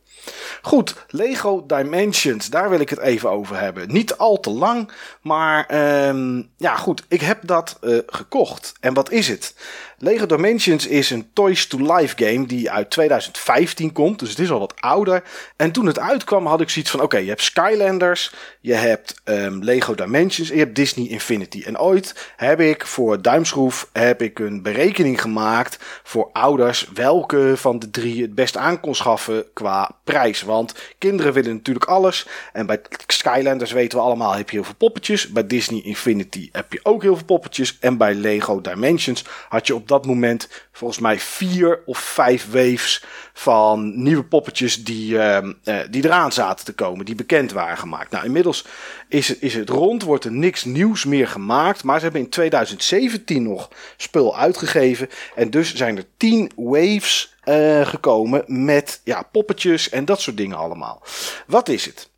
Goed, 0.63 0.95
Lego 1.09 1.67
Dimensions, 1.67 2.51
daar 2.51 2.71
wil 2.71 2.81
ik 2.81 2.91
het 2.91 2.99
even 2.99 3.31
over 3.31 3.61
hebben. 3.61 3.93
Niet 3.93 4.17
al 4.17 4.41
te 4.41 4.51
lang, 4.51 4.91
maar 5.21 5.75
um, 6.09 6.51
ja 6.57 6.77
goed, 6.77 7.03
ik 7.09 7.21
heb 7.21 7.39
dat 7.43 7.79
uh, 7.81 7.99
gekocht. 8.07 8.73
En 8.81 8.95
wat 8.95 9.11
is 9.11 9.29
het? 9.29 9.55
Lego 9.99 10.27
Dimensions 10.27 10.87
is 10.87 11.11
een 11.11 11.29
Toys 11.33 11.67
to 11.67 11.79
Life 11.97 12.25
game 12.25 12.47
die 12.47 12.71
uit 12.71 12.91
2015 12.91 13.93
komt, 13.93 14.19
dus 14.19 14.29
het 14.29 14.39
is 14.39 14.51
al 14.51 14.59
wat 14.59 14.75
ouder. 14.81 15.23
En 15.57 15.73
toen 15.73 15.87
het 15.87 15.99
uitkwam 15.99 16.47
had 16.47 16.61
ik 16.61 16.71
zoiets 16.71 16.91
van, 16.91 17.01
oké, 17.01 17.17
je 17.17 17.29
hebt 17.29 17.43
Skylanders, 17.43 18.33
je 18.61 18.75
hebt 18.75 19.15
um, 19.25 19.63
Lego 19.63 19.95
Dimensions 19.95 20.49
en 20.49 20.57
je 20.57 20.63
hebt 20.63 20.77
Disney 20.77 21.09
Infinity. 21.09 21.63
En 21.67 21.79
ooit 21.79 22.33
heb 22.37 22.61
ik 22.61 22.87
voor 22.87 23.23
Duimschroef 23.23 23.89
heb 23.93 24.23
ik 24.23 24.39
een 24.39 24.63
berekening 24.63 25.21
gemaakt 25.21 25.79
voor 26.03 26.31
ouders 26.33 26.89
welke 26.95 27.53
van 27.57 27.79
de 27.79 27.91
drie 27.91 28.23
het 28.23 28.35
best 28.35 28.57
aan 28.57 28.81
kon 28.81 28.95
schaffen 28.95 29.45
qua 29.53 29.91
prijs. 30.05 30.43
Want 30.43 30.75
kinderen 30.99 31.33
willen 31.33 31.53
natuurlijk 31.55 31.87
alles. 31.87 32.27
En 32.53 32.67
bij 32.67 32.81
Skylanders 33.07 33.73
weten 33.73 33.99
we 33.99 34.05
allemaal 34.05 34.35
heb 34.35 34.51
je 34.51 34.57
heel 34.57 34.65
veel 34.65 34.75
poppetjes. 34.75 35.29
Bij 35.29 35.47
Disney 35.47 35.81
Infinity 35.83 36.49
heb 36.53 36.73
je 36.73 36.81
ook 36.83 37.03
heel 37.03 37.17
veel 37.17 37.25
poppetjes. 37.25 37.77
En 37.81 37.97
bij 37.97 38.15
Lego 38.15 38.61
Dimensions 38.61 39.25
had 39.49 39.67
je 39.67 39.75
op 39.75 39.86
dat 39.89 40.07
moment 40.07 40.49
volgens 40.73 41.01
mij 41.01 41.19
vier 41.19 41.83
of 41.87 41.99
vijf 41.99 42.51
waves 42.51 43.05
van 43.33 44.03
nieuwe 44.03 44.25
poppetjes 44.25 44.85
die, 44.85 45.13
uh, 45.13 45.39
uh, 45.65 45.79
die 45.91 46.05
eraan 46.05 46.33
zaten 46.33 46.65
te 46.65 46.73
komen, 46.73 47.05
die 47.05 47.15
bekend 47.15 47.53
waren 47.53 47.79
gemaakt. 47.79 48.11
Nou, 48.11 48.25
inmiddels 48.25 48.65
is 49.09 49.29
het, 49.29 49.43
is 49.43 49.55
het 49.55 49.69
rond, 49.69 50.03
wordt 50.03 50.25
er 50.25 50.33
niks 50.33 50.65
nieuws 50.65 51.05
meer 51.05 51.29
gemaakt, 51.29 51.85
maar 51.85 51.97
ze 51.97 52.05
hebben 52.05 52.23
in 52.23 52.31
2017 52.31 53.43
nog 53.43 53.71
spul 53.97 54.37
uitgegeven 54.37 55.09
en 55.35 55.51
dus 55.51 55.75
zijn 55.75 55.97
er 55.97 56.07
tien 56.17 56.51
waves 56.57 57.35
uh, 57.45 57.87
gekomen 57.87 58.45
met 58.47 59.01
ja, 59.05 59.23
poppetjes 59.23 59.89
en 59.89 60.05
dat 60.05 60.21
soort 60.21 60.37
dingen 60.37 60.57
allemaal. 60.57 61.03
Wat 61.47 61.69
is 61.69 61.85
het? 61.85 62.09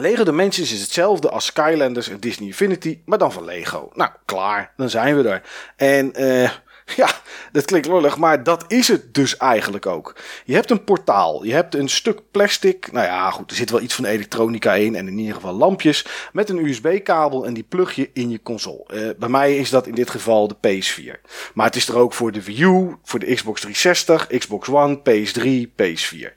Lego 0.00 0.24
Dimensions 0.24 0.72
is 0.72 0.80
hetzelfde 0.80 1.30
als 1.30 1.46
Skylanders 1.46 2.08
en 2.08 2.20
Disney 2.20 2.48
Infinity, 2.48 2.98
maar 3.04 3.18
dan 3.18 3.32
van 3.32 3.44
Lego. 3.44 3.90
Nou, 3.94 4.10
klaar, 4.24 4.72
dan 4.76 4.90
zijn 4.90 5.16
we 5.16 5.28
er. 5.28 5.42
En 5.76 6.22
uh, 6.22 6.50
ja, 6.96 7.10
dat 7.52 7.64
klinkt 7.64 7.86
lollig, 7.86 8.16
maar 8.16 8.42
dat 8.42 8.64
is 8.68 8.88
het 8.88 9.14
dus 9.14 9.36
eigenlijk 9.36 9.86
ook. 9.86 10.16
Je 10.44 10.54
hebt 10.54 10.70
een 10.70 10.84
portaal, 10.84 11.44
je 11.44 11.52
hebt 11.52 11.74
een 11.74 11.88
stuk 11.88 12.20
plastic. 12.30 12.92
Nou 12.92 13.06
ja, 13.06 13.30
goed, 13.30 13.50
er 13.50 13.56
zit 13.56 13.70
wel 13.70 13.80
iets 13.80 13.94
van 13.94 14.04
elektronica 14.04 14.74
in 14.74 14.94
en 14.94 15.08
in 15.08 15.18
ieder 15.18 15.34
geval 15.34 15.54
lampjes. 15.54 16.06
Met 16.32 16.48
een 16.48 16.66
USB-kabel 16.66 17.46
en 17.46 17.54
die 17.54 17.66
plug 17.68 17.92
je 17.92 18.10
in 18.12 18.30
je 18.30 18.42
console. 18.42 18.84
Uh, 18.94 19.10
bij 19.18 19.28
mij 19.28 19.56
is 19.56 19.70
dat 19.70 19.86
in 19.86 19.94
dit 19.94 20.10
geval 20.10 20.48
de 20.48 20.56
PS4. 20.56 21.20
Maar 21.54 21.66
het 21.66 21.76
is 21.76 21.88
er 21.88 21.96
ook 21.96 22.14
voor 22.14 22.32
de 22.32 22.44
Wii 22.44 22.62
U, 22.62 22.96
voor 23.02 23.18
de 23.18 23.34
Xbox 23.34 23.60
360, 23.60 24.26
Xbox 24.38 24.68
One, 24.68 24.98
PS3, 24.98 25.68
PS4. 25.82 26.36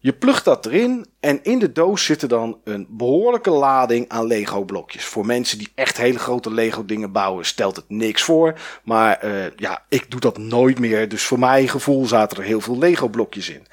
Je 0.00 0.12
plugt 0.12 0.44
dat 0.44 0.66
erin 0.66 1.06
en 1.20 1.42
in 1.42 1.58
de 1.58 1.72
doos 1.72 2.04
zit 2.04 2.28
dan 2.28 2.60
een 2.64 2.86
behoorlijke 2.90 3.50
lading 3.50 4.08
aan 4.08 4.26
Lego 4.26 4.64
blokjes. 4.64 5.04
Voor 5.04 5.26
mensen 5.26 5.58
die 5.58 5.72
echt 5.74 5.96
hele 5.96 6.18
grote 6.18 6.52
Lego 6.52 6.84
dingen 6.84 7.12
bouwen 7.12 7.44
stelt 7.44 7.76
het 7.76 7.84
niks 7.88 8.22
voor. 8.22 8.60
Maar 8.84 9.24
uh, 9.24 9.44
ja, 9.56 9.84
ik 9.88 10.10
doe 10.10 10.20
dat 10.20 10.38
nooit 10.38 10.78
meer. 10.78 11.08
Dus 11.08 11.24
voor 11.24 11.38
mijn 11.38 11.68
gevoel 11.68 12.06
zaten 12.06 12.38
er 12.38 12.44
heel 12.44 12.60
veel 12.60 12.78
Lego 12.78 13.08
blokjes 13.08 13.48
in. 13.48 13.66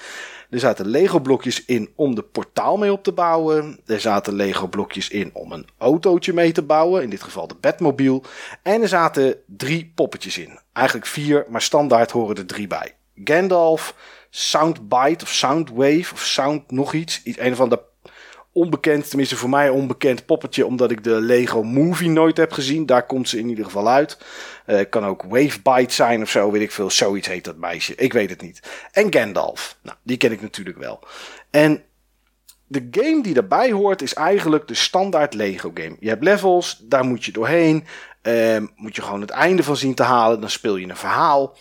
Er 0.50 0.60
zaten 0.60 0.88
Lego 0.88 1.20
blokjes 1.20 1.66
in 1.66 1.90
om 1.96 2.16
de 2.16 2.24
portaal 2.24 2.78
mee 2.78 2.92
op 2.92 3.04
te 3.04 3.12
bouwen. 3.12 3.80
Er 3.86 4.00
zaten 4.00 4.34
Lego 4.34 4.68
blokjes 4.68 5.10
in 5.10 5.30
om 5.34 5.52
een 5.52 5.68
autootje 5.78 6.34
mee 6.34 6.52
te 6.52 6.62
bouwen. 6.62 7.04
In 7.04 7.10
dit 7.10 7.24
geval 7.24 7.48
de 7.48 7.56
Batmobile. 7.60 8.22
En 8.64 8.82
er 8.82 8.88
zaten 8.88 9.36
drie 9.46 9.92
poppetjes 9.96 10.38
in. 10.38 10.60
Eigenlijk 10.74 11.08
vier, 11.08 11.46
maar 11.50 11.62
standaard 11.62 12.12
horen 12.12 12.36
er 12.36 12.46
drie 12.46 12.68
bij. 12.68 12.96
Gandalf, 13.24 13.96
Soundbite 14.38 15.24
of 15.24 15.30
Soundwave 15.30 16.14
of 16.14 16.26
Sound 16.26 16.72
nog 16.72 16.94
iets. 16.94 17.22
Een 17.24 17.56
van 17.56 17.70
de 17.70 17.80
onbekend, 18.52 19.08
tenminste 19.10 19.36
voor 19.36 19.50
mij 19.50 19.70
onbekend 19.70 20.26
poppetje, 20.26 20.66
omdat 20.66 20.92
ik 20.92 21.04
de 21.04 21.22
Lego 21.22 21.64
Movie 21.64 22.10
nooit 22.10 22.38
heb 22.38 22.52
gezien. 22.52 22.86
Daar 22.86 23.06
komt 23.06 23.30
ze 23.30 23.40
in 23.40 23.50
ieder 23.50 23.66
geval 23.66 23.90
uit. 23.90 24.18
Uh, 24.68 24.80
kan 24.90 25.06
ook 25.06 25.24
Wavebite 25.24 25.94
zijn 25.94 26.22
of 26.22 26.30
zo, 26.30 26.52
weet 26.52 26.62
ik 26.62 26.72
veel. 26.72 26.90
Zoiets 26.90 27.28
heet 27.28 27.44
dat 27.44 27.58
meisje. 27.58 27.96
Ik 27.96 28.14
weet 28.14 28.30
het 28.30 28.42
niet. 28.42 28.88
En 28.92 29.14
Gandalf. 29.14 29.78
Nou, 29.82 29.98
die 30.04 30.18
ken 30.18 30.32
ik 30.32 30.42
natuurlijk 30.42 30.78
wel. 30.78 31.00
En 31.50 31.84
de 32.68 32.88
game 32.92 33.24
die 33.24 33.34
daarbij 33.34 33.72
hoort 33.72 34.02
is 34.02 34.14
eigenlijk 34.14 34.68
de 34.68 34.74
standaard 34.74 35.34
Lego 35.34 35.72
game. 35.74 35.96
Je 36.00 36.10
hebt 36.10 36.24
levels, 36.24 36.78
daar 36.84 37.06
moet 37.06 37.26
je 37.26 37.32
doorheen. 37.32 37.86
Uh, 38.24 38.58
moet 38.76 38.96
je 38.96 39.02
gewoon 39.02 39.22
het 39.22 39.30
einde 39.30 39.64
van 39.64 39.78
zien 39.78 39.96
te 39.96 40.04
halen. 40.04 40.40
Dan 40.40 40.50
speel 40.50 40.76
je 40.76 40.90
een 40.90 40.98
verhaal. 40.98 41.58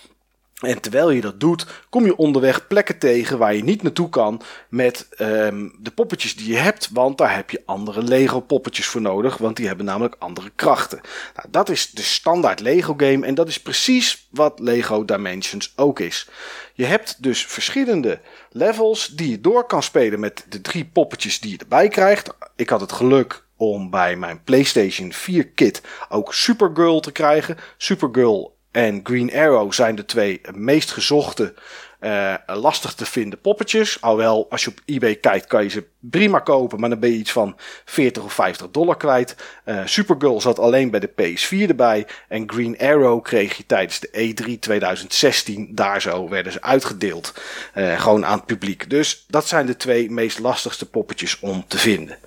En 0.61 0.80
terwijl 0.80 1.11
je 1.11 1.20
dat 1.20 1.40
doet, 1.40 1.66
kom 1.88 2.04
je 2.04 2.16
onderweg 2.16 2.66
plekken 2.66 2.99
tegen 2.99 3.38
waar 3.38 3.54
je 3.54 3.64
niet 3.64 3.82
naartoe 3.82 4.08
kan 4.08 4.42
met 4.68 5.08
um, 5.18 5.76
de 5.80 5.90
poppetjes 5.90 6.37
die 6.37 6.49
je 6.49 6.56
hebt. 6.56 6.88
Want 6.92 7.18
daar 7.18 7.34
heb 7.34 7.50
je 7.50 7.62
andere 7.66 8.02
Lego 8.02 8.40
poppetjes 8.40 8.87
voor 8.87 9.00
nodig, 9.00 9.37
want 9.37 9.56
die 9.56 9.66
hebben 9.66 9.87
namelijk 9.87 10.16
andere 10.18 10.50
krachten. 10.56 11.00
Nou, 11.37 11.49
dat 11.50 11.68
is 11.68 11.90
de 11.90 12.02
standaard 12.02 12.61
Lego 12.61 12.94
game 12.96 13.26
en 13.26 13.34
dat 13.34 13.49
is 13.49 13.61
precies 13.61 14.28
wat 14.30 14.58
Lego 14.58 15.04
Dimensions 15.04 15.73
ook 15.76 16.00
is. 16.00 16.28
Je 16.75 16.84
hebt 16.84 17.23
dus 17.23 17.46
verschillende 17.46 18.20
levels 18.50 19.08
die 19.08 19.30
je 19.30 19.40
door 19.40 19.66
kan 19.66 19.82
spelen 19.82 20.20
met 20.20 20.44
de 20.49 20.61
drie 20.61 20.84
poppetjes 20.84 21.40
die 21.40 21.50
je 21.50 21.58
erbij 21.58 21.88
krijgt. 21.88 22.34
Ik 22.56 22.68
had 22.68 22.80
het 22.80 22.92
geluk 22.92 23.44
om 23.56 23.90
bij 23.90 24.16
mijn 24.16 24.42
PlayStation 24.44 25.12
4 25.12 25.46
kit 25.46 25.82
ook 26.08 26.34
Supergirl 26.34 27.00
te 27.00 27.12
krijgen. 27.12 27.56
Supergirl 27.76 28.53
en 28.75 29.00
Green 29.02 29.35
Arrow 29.35 29.73
zijn 29.73 29.95
de 29.95 30.04
twee 30.04 30.40
meest 30.54 30.90
gezochte, 30.90 31.54
uh, 32.00 32.35
lastig 32.47 32.95
te 32.95 33.07
vinden 33.07 33.40
poppetjes. 33.40 34.00
Alhoewel, 34.00 34.47
als 34.50 34.64
je 34.64 34.71
op 34.71 34.81
eBay 34.85 35.14
kijkt, 35.14 35.47
kan 35.47 35.62
je 35.62 35.69
ze 35.69 35.85
prima 36.00 36.38
kopen, 36.38 36.81
maar 36.81 36.88
dan 36.88 36.99
ben 36.99 37.11
je 37.11 37.16
iets 37.16 37.33
van 37.33 37.57
40 37.85 38.25
of 38.25 38.33
50 38.33 38.71
dollar 38.71 38.97
kwijt. 38.97 39.37
Uh, 39.64 39.81
Supergirl 39.85 40.40
zat 40.40 40.59
alleen 40.59 40.90
bij 40.90 41.00
de 41.00 41.11
PS4 41.11 41.69
erbij. 41.69 42.07
En 42.28 42.50
Green 42.50 42.78
Arrow 42.78 43.23
kreeg 43.23 43.57
je 43.57 43.66
tijdens 43.66 44.00
de 44.00 44.09
E3 44.09 44.59
2016. 44.59 45.69
Daar 45.75 46.00
zo 46.00 46.28
werden 46.28 46.52
ze 46.52 46.62
uitgedeeld. 46.62 47.35
Uh, 47.75 48.00
gewoon 48.00 48.26
aan 48.26 48.37
het 48.37 48.47
publiek. 48.47 48.90
Dus 48.90 49.25
dat 49.28 49.49
zijn 49.49 49.66
de 49.66 49.76
twee 49.76 50.11
meest 50.11 50.38
lastigste 50.38 50.87
poppetjes 50.90 51.38
om 51.40 51.64
te 51.69 51.78
vinden. 51.78 52.19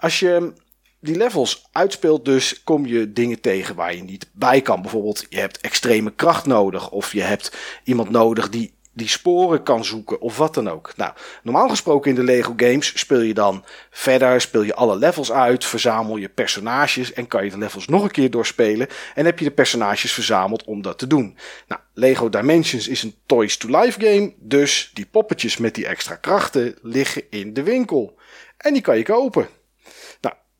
Als 0.00 0.20
je 0.20 0.52
die 1.02 1.16
levels 1.16 1.68
uitspeelt 1.72 2.24
dus, 2.24 2.62
kom 2.64 2.86
je 2.86 3.12
dingen 3.12 3.40
tegen 3.40 3.74
waar 3.74 3.94
je 3.94 4.02
niet 4.02 4.28
bij 4.32 4.60
kan. 4.60 4.82
Bijvoorbeeld, 4.82 5.26
je 5.28 5.38
hebt 5.38 5.60
extreme 5.60 6.12
kracht 6.14 6.46
nodig. 6.46 6.90
Of 6.90 7.12
je 7.12 7.22
hebt 7.22 7.56
iemand 7.84 8.10
nodig 8.10 8.48
die 8.48 8.74
die 8.94 9.08
sporen 9.08 9.62
kan 9.62 9.84
zoeken 9.84 10.20
of 10.20 10.36
wat 10.36 10.54
dan 10.54 10.70
ook. 10.70 10.92
Nou, 10.96 11.12
normaal 11.42 11.68
gesproken 11.68 12.10
in 12.10 12.16
de 12.16 12.22
Lego 12.22 12.52
games 12.56 12.98
speel 12.98 13.20
je 13.20 13.34
dan 13.34 13.64
verder, 13.90 14.40
speel 14.40 14.62
je 14.62 14.74
alle 14.74 14.96
levels 14.96 15.32
uit, 15.32 15.64
verzamel 15.64 16.16
je 16.16 16.28
personages 16.28 17.12
en 17.12 17.26
kan 17.26 17.44
je 17.44 17.50
de 17.50 17.58
levels 17.58 17.86
nog 17.86 18.02
een 18.02 18.10
keer 18.10 18.30
doorspelen 18.30 18.88
en 19.14 19.24
heb 19.24 19.38
je 19.38 19.44
de 19.44 19.50
personages 19.50 20.12
verzameld 20.12 20.64
om 20.64 20.82
dat 20.82 20.98
te 20.98 21.06
doen. 21.06 21.36
Nou, 21.68 21.80
Lego 21.94 22.28
Dimensions 22.28 22.88
is 22.88 23.02
een 23.02 23.14
Toys 23.26 23.56
to 23.56 23.80
Life 23.80 24.00
game, 24.00 24.32
dus 24.38 24.90
die 24.94 25.06
poppetjes 25.06 25.56
met 25.56 25.74
die 25.74 25.86
extra 25.86 26.14
krachten 26.14 26.74
liggen 26.82 27.22
in 27.30 27.54
de 27.54 27.62
winkel. 27.62 28.18
En 28.56 28.72
die 28.72 28.82
kan 28.82 28.96
je 28.96 29.04
kopen. 29.04 29.48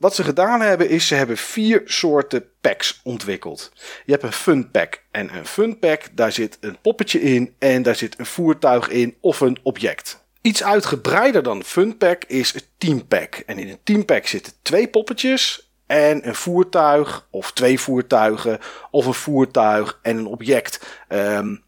Wat 0.02 0.14
ze 0.14 0.24
gedaan 0.24 0.60
hebben 0.60 0.88
is, 0.88 1.06
ze 1.06 1.14
hebben 1.14 1.36
vier 1.36 1.82
soorten 1.84 2.44
packs 2.60 3.00
ontwikkeld. 3.04 3.72
Je 4.04 4.12
hebt 4.12 4.24
een 4.24 4.32
fun 4.32 4.70
pack 4.70 5.02
en 5.10 5.34
een 5.34 5.46
fun 5.46 5.78
pack, 5.78 6.02
daar 6.12 6.32
zit 6.32 6.58
een 6.60 6.78
poppetje 6.80 7.20
in 7.20 7.54
en 7.58 7.82
daar 7.82 7.96
zit 7.96 8.18
een 8.18 8.26
voertuig 8.26 8.88
in 8.88 9.16
of 9.20 9.40
een 9.40 9.58
object. 9.62 10.24
Iets 10.40 10.62
uitgebreider 10.62 11.42
dan 11.42 11.64
fun 11.64 11.96
pack 11.96 12.24
is 12.24 12.54
een 12.54 12.62
team 12.78 13.06
pack. 13.06 13.34
En 13.34 13.58
in 13.58 13.68
een 13.68 13.78
team 13.84 14.04
pack 14.04 14.26
zitten 14.26 14.52
twee 14.62 14.88
poppetjes 14.88 15.70
en 15.86 16.28
een 16.28 16.34
voertuig 16.34 17.26
of 17.30 17.52
twee 17.52 17.80
voertuigen 17.80 18.58
of 18.90 19.06
een 19.06 19.14
voertuig 19.14 19.98
en 20.02 20.16
een 20.16 20.26
object. 20.26 20.86
Um, 21.08 21.64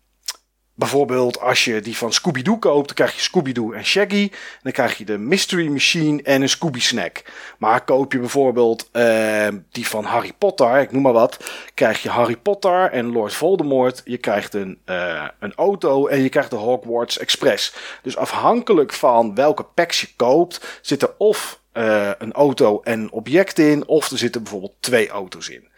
Bijvoorbeeld 0.77 1.41
als 1.41 1.65
je 1.65 1.81
die 1.81 1.97
van 1.97 2.13
Scooby-Doo 2.13 2.59
koopt, 2.59 2.87
dan 2.87 2.95
krijg 2.97 3.15
je 3.15 3.21
Scooby-Doo 3.21 3.73
en 3.73 3.85
Shaggy. 3.85 4.31
Dan 4.63 4.73
krijg 4.73 4.99
je 4.99 5.05
de 5.05 5.19
Mystery 5.19 5.69
Machine 5.69 6.23
en 6.23 6.43
een 6.43 6.49
Scooby-snack. 6.49 7.23
Maar 7.59 7.85
koop 7.85 8.13
je 8.13 8.19
bijvoorbeeld 8.19 8.89
uh, 8.93 9.49
die 9.71 9.89
van 9.89 10.05
Harry 10.05 10.33
Potter, 10.39 10.81
ik 10.81 10.93
noem 10.93 11.03
maar 11.03 11.13
wat, 11.13 11.51
krijg 11.75 12.03
je 12.03 12.09
Harry 12.09 12.37
Potter 12.37 12.91
en 12.91 13.13
Lord 13.13 13.35
Voldemort. 13.35 14.03
Je 14.05 14.19
krijgt 14.19 14.55
een, 14.55 14.79
uh, 14.87 15.29
een 15.39 15.55
auto 15.55 16.07
en 16.07 16.23
je 16.23 16.29
krijgt 16.29 16.51
de 16.51 16.57
Hogwarts 16.57 17.19
Express. 17.19 17.75
Dus 18.03 18.17
afhankelijk 18.17 18.93
van 18.93 19.35
welke 19.35 19.63
packs 19.63 20.01
je 20.01 20.09
koopt, 20.17 20.79
zit 20.83 21.03
er 21.03 21.15
of 21.19 21.61
uh, 21.75 22.11
een 22.19 22.33
auto 22.33 22.81
en 22.83 23.01
een 23.01 23.13
object 23.13 23.59
in, 23.59 23.87
of 23.87 24.11
er 24.11 24.19
zitten 24.19 24.43
bijvoorbeeld 24.43 24.77
twee 24.81 25.09
auto's 25.09 25.49
in. 25.49 25.69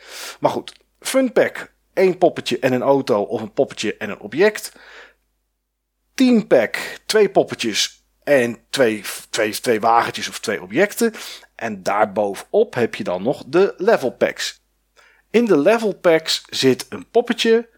Maar 0.40 0.50
goed, 0.50 0.72
Fun 1.00 1.32
Pack 1.32 1.74
één 1.96 2.18
poppetje 2.18 2.58
en 2.58 2.72
een 2.72 2.82
auto 2.82 3.22
of 3.22 3.40
een 3.40 3.52
poppetje 3.52 3.96
en 3.96 4.10
een 4.10 4.20
object. 4.20 4.72
10 6.14 6.46
pack, 6.46 6.76
twee 7.06 7.30
poppetjes 7.30 8.04
en 8.24 8.58
twee, 8.70 9.02
twee, 9.30 9.60
twee 9.60 9.80
wagentjes 9.80 10.28
of 10.28 10.40
twee 10.40 10.62
objecten. 10.62 11.12
En 11.54 11.82
daarbovenop 11.82 12.74
heb 12.74 12.94
je 12.94 13.04
dan 13.04 13.22
nog 13.22 13.44
de 13.46 13.74
level 13.76 14.10
packs. 14.10 14.64
In 15.30 15.44
de 15.44 15.58
level 15.58 15.94
packs 15.94 16.44
zit 16.48 16.86
een 16.88 17.10
poppetje, 17.10 17.68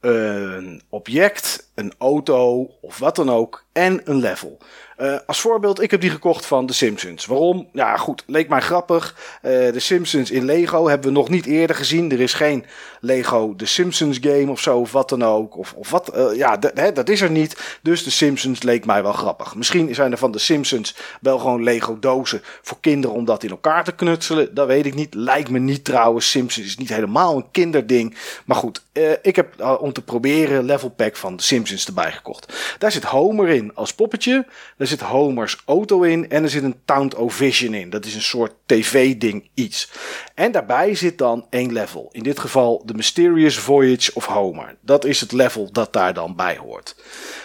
een 0.00 0.82
object, 0.88 1.70
een 1.74 1.94
auto 1.98 2.62
of 2.80 2.98
wat 2.98 3.16
dan 3.16 3.30
ook 3.30 3.66
en 3.72 4.00
een 4.04 4.18
level. 4.18 4.58
Uh, 5.00 5.16
als 5.26 5.40
voorbeeld, 5.40 5.82
ik 5.82 5.90
heb 5.90 6.00
die 6.00 6.10
gekocht 6.10 6.46
van 6.46 6.66
The 6.66 6.74
Simpsons. 6.74 7.26
Waarom? 7.26 7.68
Ja, 7.72 7.96
goed, 7.96 8.22
leek 8.26 8.48
mij 8.48 8.60
grappig. 8.60 9.14
Uh, 9.42 9.68
The 9.68 9.78
Simpsons 9.80 10.30
in 10.30 10.44
Lego 10.44 10.88
hebben 10.88 11.08
we 11.08 11.18
nog 11.18 11.28
niet 11.28 11.46
eerder 11.46 11.76
gezien. 11.76 12.12
Er 12.12 12.20
is 12.20 12.32
geen 12.32 12.64
Lego 13.00 13.54
The 13.56 13.66
Simpsons 13.66 14.18
game 14.20 14.50
of 14.50 14.60
zo, 14.60 14.78
of 14.78 14.92
wat 14.92 15.08
dan 15.08 15.22
ook. 15.22 15.56
Of, 15.56 15.72
of 15.76 15.90
wat, 15.90 16.16
uh, 16.16 16.36
ja, 16.36 16.56
dat 16.94 17.08
is 17.08 17.20
er 17.20 17.30
niet. 17.30 17.78
Dus 17.82 18.02
The 18.02 18.10
Simpsons 18.10 18.62
leek 18.62 18.86
mij 18.86 19.02
wel 19.02 19.12
grappig. 19.12 19.54
Misschien 19.54 19.94
zijn 19.94 20.12
er 20.12 20.18
van 20.18 20.32
The 20.32 20.38
Simpsons 20.38 20.96
wel 21.20 21.38
gewoon 21.38 21.62
Lego 21.62 21.98
dozen 21.98 22.42
voor 22.62 22.78
kinderen 22.80 23.16
om 23.16 23.24
dat 23.24 23.42
in 23.42 23.50
elkaar 23.50 23.84
te 23.84 23.92
knutselen. 23.92 24.54
Dat 24.54 24.66
weet 24.66 24.86
ik 24.86 24.94
niet. 24.94 25.14
Lijkt 25.14 25.50
me 25.50 25.58
niet 25.58 25.84
trouwens. 25.84 26.30
Simpsons 26.30 26.66
is 26.66 26.76
niet 26.76 26.88
helemaal 26.88 27.36
een 27.36 27.50
kinderding. 27.50 28.16
Maar 28.44 28.56
goed, 28.56 28.82
ik 29.22 29.36
heb 29.36 29.78
om 29.80 29.92
te 29.92 30.02
proberen 30.02 30.64
level 30.64 30.90
pack 30.90 31.16
van 31.16 31.36
The 31.36 31.44
Simpsons 31.44 31.86
erbij 31.86 32.12
gekocht. 32.12 32.54
Daar 32.78 32.92
zit 32.92 33.04
Homer 33.04 33.48
in 33.48 33.59
als 33.74 33.94
poppetje. 33.94 34.46
Daar 34.76 34.86
zit 34.86 35.00
Homer's 35.00 35.62
auto 35.64 36.02
in 36.02 36.30
en 36.30 36.42
er 36.42 36.50
zit 36.50 36.62
een 36.62 36.80
Town 36.84 37.28
Vision 37.30 37.74
in. 37.74 37.90
Dat 37.90 38.04
is 38.04 38.14
een 38.14 38.22
soort 38.22 38.52
tv-ding 38.66 39.50
iets. 39.54 39.90
En 40.34 40.52
daarbij 40.52 40.94
zit 40.94 41.18
dan 41.18 41.46
één 41.50 41.72
level. 41.72 42.08
In 42.12 42.22
dit 42.22 42.38
geval 42.38 42.82
The 42.86 42.94
Mysterious 42.94 43.58
Voyage 43.58 44.14
of 44.14 44.26
Homer. 44.26 44.76
Dat 44.80 45.04
is 45.04 45.20
het 45.20 45.32
level 45.32 45.72
dat 45.72 45.92
daar 45.92 46.14
dan 46.14 46.36
bij 46.36 46.56
hoort. 46.56 46.96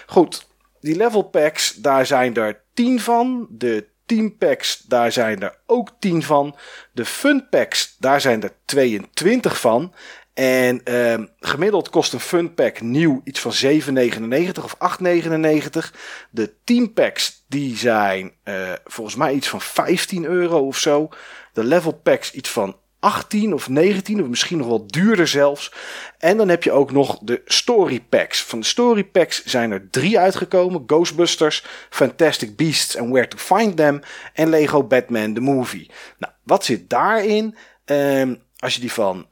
Goed, 0.06 0.48
die 0.80 0.96
level 0.96 1.22
packs, 1.22 1.74
daar 1.74 2.06
zijn 2.06 2.36
er 2.36 2.62
10 2.74 3.00
van. 3.00 3.48
De 3.50 3.88
team 4.06 4.38
packs, 4.38 4.78
daar 4.78 5.12
zijn 5.12 5.42
er 5.42 5.58
ook 5.66 5.90
10 6.00 6.24
van. 6.24 6.56
De 6.92 7.06
fun 7.06 7.48
packs, 7.50 7.96
daar 8.00 8.22
zijn 8.22 8.44
er 8.44 8.52
22 8.66 9.60
van. 9.60 9.94
En 10.36 10.82
uh, 10.90 11.26
gemiddeld 11.40 11.90
kost 11.90 12.14
een 12.14 12.20
fun 12.20 12.54
pack 12.54 12.82
nieuw 12.82 13.22
iets 13.24 13.40
van 13.40 13.54
7,99 13.64 14.64
of 14.64 14.76
8,99. 15.02 15.98
De 16.30 16.54
team 16.64 16.94
packs 16.94 17.44
die 17.48 17.78
zijn 17.78 18.32
uh, 18.44 18.72
volgens 18.86 19.16
mij 19.16 19.34
iets 19.34 19.48
van 19.48 19.62
15 19.62 20.26
euro 20.26 20.68
of 20.68 20.78
zo. 20.78 21.10
De 21.54 21.64
level 21.64 21.92
packs 21.92 22.32
iets 22.32 22.50
van 22.50 22.76
18 23.00 23.54
of 23.54 23.70
19 23.70 24.22
of 24.22 24.28
misschien 24.28 24.58
nog 24.58 24.68
wel 24.68 24.88
duurder 24.88 25.28
zelfs. 25.28 25.72
En 26.18 26.38
dan 26.38 26.50
heb 26.50 26.64
je 26.64 26.72
ook 26.72 26.92
nog 26.92 27.20
de 27.22 27.42
story 27.46 28.02
packs. 28.02 28.44
Van 28.44 28.60
de 28.60 28.66
story 28.66 29.04
packs 29.04 29.46
zijn 29.46 29.72
er 29.72 29.90
drie 29.90 30.20
uitgekomen. 30.20 30.84
Ghostbusters, 30.88 31.64
Fantastic 31.90 32.56
Beasts 32.56 32.98
and 32.98 33.10
Where 33.10 33.28
to 33.28 33.38
Find 33.38 33.78
Them 33.78 34.02
en 34.34 34.50
Lego 34.50 34.84
Batman 34.84 35.34
the 35.34 35.42
Movie. 35.42 35.90
Nou, 36.18 36.34
wat 36.44 36.66
zit 36.66 36.90
daarin? 36.90 37.56
Uh, 37.86 38.32
als 38.58 38.74
je 38.76 38.82
die 38.82 38.92
van... 38.92 39.28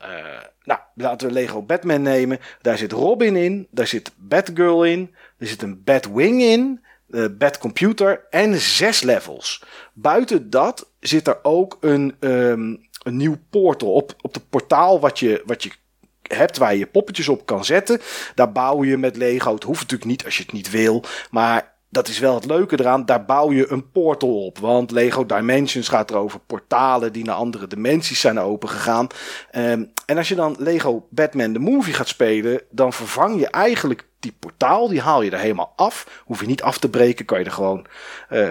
Nou, 0.63 0.79
laten 0.95 1.27
we 1.27 1.33
Lego 1.33 1.61
Batman 1.61 2.01
nemen. 2.01 2.39
Daar 2.61 2.77
zit 2.77 2.91
Robin 2.91 3.35
in. 3.35 3.67
Daar 3.71 3.87
zit 3.87 4.11
Batgirl 4.17 4.83
in. 4.85 5.15
Er 5.37 5.47
zit 5.47 5.61
een 5.61 5.83
Batwing 5.83 6.41
in. 6.41 6.81
Uh, 7.09 7.25
Batcomputer. 7.37 8.25
En 8.29 8.59
zes 8.59 9.01
levels. 9.01 9.63
Buiten 9.93 10.49
dat 10.49 10.89
zit 10.99 11.27
er 11.27 11.39
ook 11.41 11.77
een, 11.81 12.15
um, 12.19 12.87
een 13.03 13.17
nieuw 13.17 13.37
portal. 13.49 13.93
Op, 13.93 14.15
op 14.21 14.33
het 14.33 14.49
portaal 14.49 14.99
wat 14.99 15.19
je, 15.19 15.41
wat 15.45 15.63
je 15.63 15.71
hebt 16.21 16.57
waar 16.57 16.75
je 16.75 16.87
poppetjes 16.87 17.29
op 17.29 17.45
kan 17.45 17.65
zetten. 17.65 18.01
Daar 18.35 18.51
bouw 18.51 18.83
je 18.83 18.97
met 18.97 19.17
Lego. 19.17 19.53
Het 19.53 19.63
hoeft 19.63 19.81
natuurlijk 19.81 20.09
niet 20.09 20.25
als 20.25 20.37
je 20.37 20.43
het 20.43 20.51
niet 20.51 20.69
wil. 20.69 21.03
Maar 21.31 21.72
dat 21.93 22.07
is 22.07 22.19
wel 22.19 22.35
het 22.35 22.45
leuke 22.45 22.79
eraan. 22.79 23.05
Daar 23.05 23.25
bouw 23.25 23.51
je 23.51 23.71
een 23.71 23.91
portal 23.91 24.45
op. 24.45 24.57
Want 24.57 24.91
Lego 24.91 25.25
Dimensions 25.25 25.87
gaat 25.87 26.11
erover 26.11 26.39
portalen 26.39 27.13
die 27.13 27.23
naar 27.23 27.35
andere 27.35 27.67
dimensies 27.67 28.19
zijn 28.19 28.39
opengegaan. 28.39 29.07
Um, 29.55 29.91
en 30.05 30.17
als 30.17 30.27
je 30.27 30.35
dan 30.35 30.55
Lego 30.59 31.07
Batman 31.09 31.53
the 31.53 31.59
Movie 31.59 31.93
gaat 31.93 32.07
spelen, 32.07 32.61
dan 32.69 32.93
vervang 32.93 33.39
je 33.39 33.47
eigenlijk 33.47 34.07
die 34.19 34.35
portaal. 34.39 34.87
Die 34.87 35.01
haal 35.01 35.21
je 35.21 35.31
er 35.31 35.39
helemaal 35.39 35.73
af. 35.75 36.21
Hoef 36.25 36.39
je 36.39 36.47
niet 36.47 36.63
af 36.63 36.77
te 36.77 36.89
breken, 36.89 37.25
kan 37.25 37.39
je 37.39 37.45
er 37.45 37.51
gewoon 37.51 37.85
uh, 38.31 38.49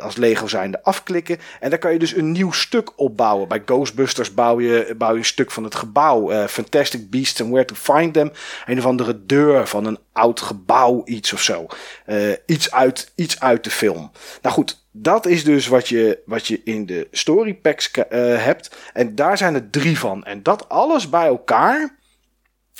als 0.00 0.16
Lego 0.16 0.46
zijnde 0.46 0.82
afklikken. 0.82 1.38
En 1.60 1.70
dan 1.70 1.78
kan 1.78 1.92
je 1.92 1.98
dus 1.98 2.16
een 2.16 2.32
nieuw 2.32 2.52
stuk 2.52 2.92
opbouwen. 2.96 3.48
Bij 3.48 3.62
Ghostbusters 3.64 4.34
bouw 4.34 4.60
je, 4.60 4.94
bouw 4.98 5.12
je 5.12 5.18
een 5.18 5.24
stuk 5.24 5.50
van 5.50 5.64
het 5.64 5.74
gebouw. 5.74 6.32
Uh, 6.32 6.46
Fantastic 6.46 7.10
Beasts 7.10 7.40
and 7.40 7.50
Where 7.50 7.64
to 7.64 7.74
Find 7.74 8.14
Them. 8.14 8.32
Een 8.66 8.78
of 8.78 8.86
andere 8.86 9.26
deur 9.26 9.66
van 9.66 9.84
een 9.84 9.98
oud 10.12 10.40
gebouw, 10.40 11.02
iets 11.04 11.32
of 11.32 11.42
zo. 11.42 11.66
Uh, 12.06 12.32
iets, 12.46 12.72
uit, 12.72 13.12
iets 13.14 13.40
uit 13.40 13.64
de 13.64 13.70
film. 13.70 14.10
Nou 14.42 14.54
goed, 14.54 14.84
dat 14.92 15.26
is 15.26 15.44
dus 15.44 15.66
wat 15.66 15.88
je, 15.88 16.18
wat 16.26 16.46
je 16.46 16.60
in 16.64 16.86
de 16.86 17.08
story 17.10 17.54
packs 17.54 17.90
uh, 17.96 18.04
hebt. 18.44 18.76
En 18.92 19.14
daar 19.14 19.38
zijn 19.38 19.54
er 19.54 19.70
drie 19.70 19.98
van. 19.98 20.24
En 20.24 20.42
dat 20.42 20.68
alles 20.68 21.10
bij 21.10 21.26
elkaar. 21.26 21.94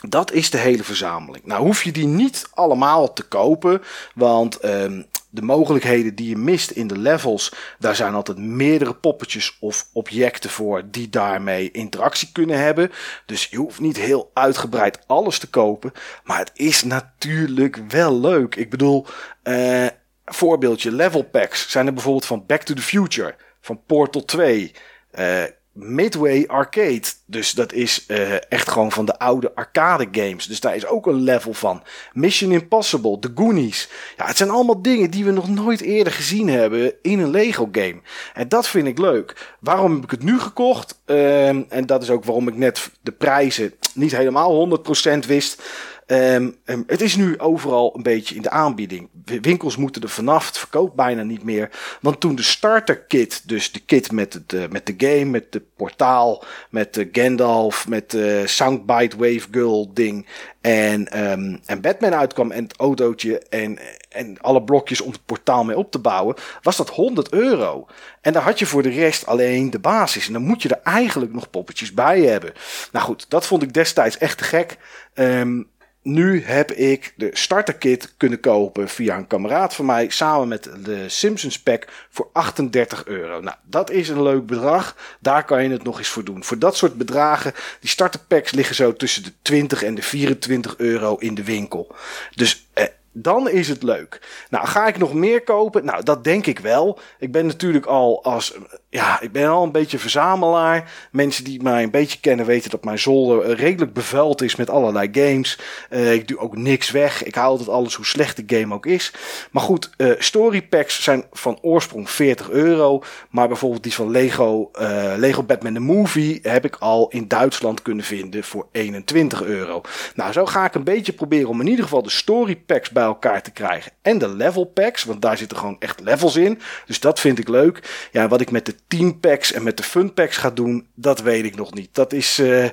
Dat 0.09 0.33
is 0.33 0.51
de 0.51 0.59
hele 0.59 0.85
verzameling. 0.85 1.45
Nou 1.45 1.63
hoef 1.63 1.83
je 1.83 1.93
die 1.93 2.07
niet 2.07 2.49
allemaal 2.55 3.13
te 3.13 3.23
kopen. 3.23 3.83
Want 4.15 4.65
um, 4.65 5.07
de 5.37 5.43
mogelijkheden 5.43 6.15
die 6.15 6.29
je 6.29 6.37
mist 6.37 6.71
in 6.71 6.87
de 6.87 6.99
levels, 6.99 7.53
daar 7.79 7.97
zijn 7.97 8.15
altijd 8.15 8.39
meerdere 8.39 8.95
poppetjes 8.95 9.57
of 9.61 9.89
objecten 9.93 10.51
voor 10.51 10.83
die 10.91 11.09
daarmee 11.09 11.71
interactie 11.71 12.29
kunnen 12.33 12.59
hebben. 12.59 12.93
Dus 13.27 13.47
je 13.47 13.57
hoeft 13.57 13.81
niet 13.81 13.97
heel 13.97 14.31
uitgebreid 14.35 14.99
alles 15.07 15.39
te 15.39 15.51
kopen, 15.51 15.93
maar 16.25 16.39
het 16.39 16.51
is 16.55 16.83
natuurlijk 16.83 17.77
wel 17.89 18.21
leuk. 18.21 18.55
Ik 18.55 18.71
bedoel, 18.71 19.07
uh, 19.45 19.87
voorbeeldje 20.25 20.93
level 20.93 21.23
packs 21.23 21.71
zijn 21.71 21.87
er 21.87 21.93
bijvoorbeeld 21.93 22.27
van 22.27 22.47
Back 22.47 22.63
to 22.63 22.75
the 22.75 22.83
Future, 22.83 23.35
van 23.61 23.81
Portal 23.87 24.25
2. 24.25 24.73
Uh, 25.19 25.43
Midway 25.77 26.45
Arcade. 26.47 27.03
Dus 27.27 27.53
dat 27.53 27.73
is 27.73 28.05
uh, 28.09 28.35
echt 28.49 28.69
gewoon 28.69 28.93
van 28.93 29.05
de 29.05 29.19
oude 29.19 29.55
arcade 29.55 30.09
games. 30.13 30.47
Dus 30.47 30.61
daar 30.61 30.77
is 30.77 30.87
ook 30.87 31.07
een 31.07 31.23
level 31.23 31.53
van. 31.53 31.83
Mission 32.13 32.53
Impossible, 32.53 33.19
The 33.19 33.31
Goonies. 33.35 33.89
Ja, 34.17 34.27
het 34.27 34.37
zijn 34.37 34.51
allemaal 34.51 34.83
dingen 34.83 35.11
die 35.11 35.25
we 35.25 35.31
nog 35.31 35.49
nooit 35.49 35.81
eerder 35.81 36.13
gezien 36.13 36.49
hebben 36.49 36.93
in 37.03 37.19
een 37.19 37.31
Lego 37.31 37.69
game. 37.73 38.01
En 38.35 38.49
dat 38.49 38.69
vind 38.69 38.87
ik 38.87 38.99
leuk. 38.99 39.55
Waarom 39.61 39.95
heb 39.95 40.05
ik 40.05 40.11
het 40.11 40.23
nu 40.23 40.39
gekocht? 40.39 41.01
Uh, 41.07 41.49
en 41.49 41.87
dat 41.87 42.03
is 42.03 42.11
ook 42.11 42.25
waarom 42.25 42.49
ik 42.49 42.57
net 42.57 42.91
de 43.01 43.13
prijzen 43.13 43.75
niet 43.95 44.17
helemaal 44.17 44.79
100% 45.15 45.19
wist. 45.27 45.63
Um, 46.07 46.57
het 46.87 47.01
is 47.01 47.17
nu 47.17 47.39
overal 47.39 47.97
een 47.97 48.03
beetje 48.03 48.35
in 48.35 48.43
de 48.43 48.51
aanbieding. 48.51 49.09
Winkels 49.25 49.77
moeten 49.77 50.03
er 50.03 50.09
vanaf. 50.09 50.47
Het 50.47 50.59
verkoopt 50.59 50.95
bijna 50.95 51.23
niet 51.23 51.43
meer. 51.43 51.71
Want 52.01 52.21
toen 52.21 52.35
de 52.35 52.43
starter 52.43 52.99
kit, 52.99 53.49
dus 53.49 53.73
de 53.73 53.81
kit 53.81 54.13
met, 54.13 54.33
het, 54.33 54.53
uh, 54.53 54.65
met 54.71 54.87
de 54.87 54.95
game, 54.99 55.25
met 55.25 55.53
de 55.53 55.63
portaal, 55.77 56.45
met 56.71 56.95
de 56.95 57.09
Gandalf, 57.13 57.89
met 57.89 58.11
de 58.11 58.43
Soundbite 58.45 59.17
Wave 59.17 59.47
Girl 59.51 59.91
ding 59.95 60.27
en, 60.61 61.31
um, 61.31 61.61
en 61.65 61.81
Batman 61.81 62.15
uitkwam 62.15 62.51
en 62.51 62.63
het 62.63 62.77
autootje 62.77 63.39
en, 63.39 63.79
en 64.09 64.41
alle 64.41 64.63
blokjes 64.63 65.01
om 65.01 65.13
het 65.13 65.25
portaal 65.25 65.65
mee 65.65 65.79
op 65.79 65.91
te 65.91 65.99
bouwen, 65.99 66.37
was 66.63 66.77
dat 66.77 66.91
100 66.91 67.33
euro. 67.33 67.87
En 68.21 68.33
daar 68.33 68.43
had 68.43 68.59
je 68.59 68.67
voor 68.67 68.83
de 68.83 68.89
rest 68.89 69.27
alleen 69.27 69.71
de 69.71 69.79
basis. 69.79 70.27
En 70.27 70.33
dan 70.33 70.43
moet 70.43 70.63
je 70.63 70.69
er 70.69 70.81
eigenlijk 70.83 71.33
nog 71.33 71.51
poppetjes 71.51 71.93
bij 71.93 72.21
hebben. 72.21 72.53
Nou 72.93 73.05
goed, 73.05 73.27
dat 73.29 73.47
vond 73.47 73.63
ik 73.63 73.73
destijds 73.73 74.19
echt 74.19 74.39
te 74.39 74.45
gek. 74.45 74.77
Um, 75.15 75.69
nu 76.07 76.43
heb 76.45 76.73
ik 76.73 77.13
de 77.17 77.31
starterkit 77.33 78.15
kunnen 78.17 78.41
kopen 78.41 78.89
via 78.89 79.17
een 79.17 79.27
kameraad 79.27 79.75
van 79.75 79.87
mij 79.87 80.09
samen 80.09 80.49
met 80.49 80.71
de 80.85 81.09
Simpsons 81.09 81.61
pack 81.61 81.87
voor 82.11 82.29
38 82.33 83.07
euro. 83.07 83.41
Nou, 83.41 83.57
dat 83.63 83.91
is 83.91 84.09
een 84.09 84.23
leuk 84.23 84.47
bedrag. 84.47 84.97
Daar 85.21 85.45
kan 85.45 85.63
je 85.63 85.71
het 85.71 85.83
nog 85.83 85.99
eens 85.99 86.09
voor 86.09 86.25
doen. 86.25 86.45
Voor 86.45 86.59
dat 86.59 86.77
soort 86.77 86.95
bedragen, 86.95 87.55
die 87.81 87.91
starterpacks 87.91 88.53
liggen 88.53 88.75
zo 88.75 88.93
tussen 88.93 89.23
de 89.23 89.33
20 89.43 89.83
en 89.83 89.95
de 89.95 90.03
24 90.03 90.77
euro 90.77 91.17
in 91.17 91.35
de 91.35 91.45
winkel. 91.45 91.95
Dus 92.35 92.69
eh, 92.73 92.85
dan 93.13 93.49
is 93.49 93.69
het 93.69 93.83
leuk. 93.83 94.21
Nou, 94.51 94.67
ga 94.67 94.87
ik 94.87 94.99
nog 94.99 95.15
meer 95.15 95.43
kopen? 95.43 95.85
Nou, 95.85 96.03
dat 96.03 96.25
denk 96.25 96.47
ik 96.47 96.59
wel. 96.59 96.99
Ik 97.19 97.33
ben 97.33 97.47
natuurlijk 97.47 97.87
al 97.87 98.25
als 98.25 98.57
ja, 98.97 99.21
ik 99.21 99.33
ben 99.33 99.49
al 99.49 99.63
een 99.63 99.73
beetje 99.73 99.99
verzamelaar. 99.99 100.91
Mensen 101.11 101.45
die 101.45 101.63
mij 101.63 101.83
een 101.83 101.91
beetje 101.91 102.19
kennen 102.21 102.47
weten 102.47 102.71
dat 102.71 102.85
mijn 102.85 102.99
zolder 102.99 103.43
eh, 103.43 103.59
redelijk 103.59 103.93
bevuild 103.93 104.43
is 104.43 104.57
met 104.57 104.71
allerlei 104.71 105.09
games. 105.13 105.59
Uh, 105.91 106.13
ik 106.13 106.29
doe 106.29 106.39
ook 106.39 106.57
niks 106.57 106.91
weg. 106.91 107.25
Ik 107.25 107.35
haal 107.35 107.51
altijd 107.51 107.69
alles 107.69 107.95
hoe 107.95 108.05
slecht 108.05 108.37
de 108.37 108.57
game 108.57 108.75
ook 108.75 108.87
is. 108.87 109.13
Maar 109.51 109.63
goed, 109.63 109.91
uh, 109.97 110.13
story 110.19 110.63
packs 110.63 111.03
zijn 111.03 111.25
van 111.33 111.59
oorsprong 111.63 112.11
40 112.11 112.51
euro. 112.51 113.03
Maar 113.31 113.49
bijvoorbeeld 113.49 113.83
die 113.83 113.95
van 113.95 114.11
Lego, 114.11 114.71
Lego 115.17 115.43
Batman 115.43 115.75
the 115.75 115.81
Movie 115.81 116.39
heb 116.43 116.65
ik 116.65 116.77
al 116.77 117.09
in 117.09 117.29
Duitsland 117.29 117.83
kunnen 117.83 118.05
vinden 118.05 118.45
voor 118.45 118.67
21 118.73 119.43
euro. 119.43 119.81
Nou, 120.15 120.33
zo 120.33 120.47
ga 120.47 120.65
ik 120.65 120.75
een 120.75 120.85
beetje 120.85 121.13
proberen 121.13 121.49
om 121.49 121.61
in 121.61 121.69
ieder 121.69 121.85
geval 121.85 122.03
de 122.03 122.11
story 122.11 122.57
packs 122.57 122.91
bij 122.91 123.05
elkaar 123.05 123.43
te 123.43 123.51
krijgen. 123.51 123.93
En 124.03 124.19
de 124.19 124.29
level 124.29 124.65
packs, 124.65 125.05
want 125.05 125.23
daar 125.23 125.37
zitten 125.37 125.59
gewoon 125.59 125.77
echt 125.79 126.01
levels 126.01 126.37
in. 126.37 126.61
Dus 126.87 127.01
dat 127.01 127.21
vind 127.21 127.39
ik 127.39 127.49
leuk. 127.49 128.09
Ja, 128.13 128.29
wat 128.29 128.41
ik 128.41 128.51
met 128.51 128.67
de 128.67 128.75
team 128.89 129.21
packs 129.21 129.53
en 129.53 129.63
met 129.63 129.77
de 129.77 129.83
fun 129.83 130.15
packs 130.15 130.37
gaat 130.37 130.57
doen, 130.57 130.87
dat 130.95 131.21
weet 131.21 131.45
ik 131.45 131.57
nog 131.57 131.75
niet. 131.75 131.89
Dat 131.93 132.13
is, 132.13 132.39
uh, 132.39 132.69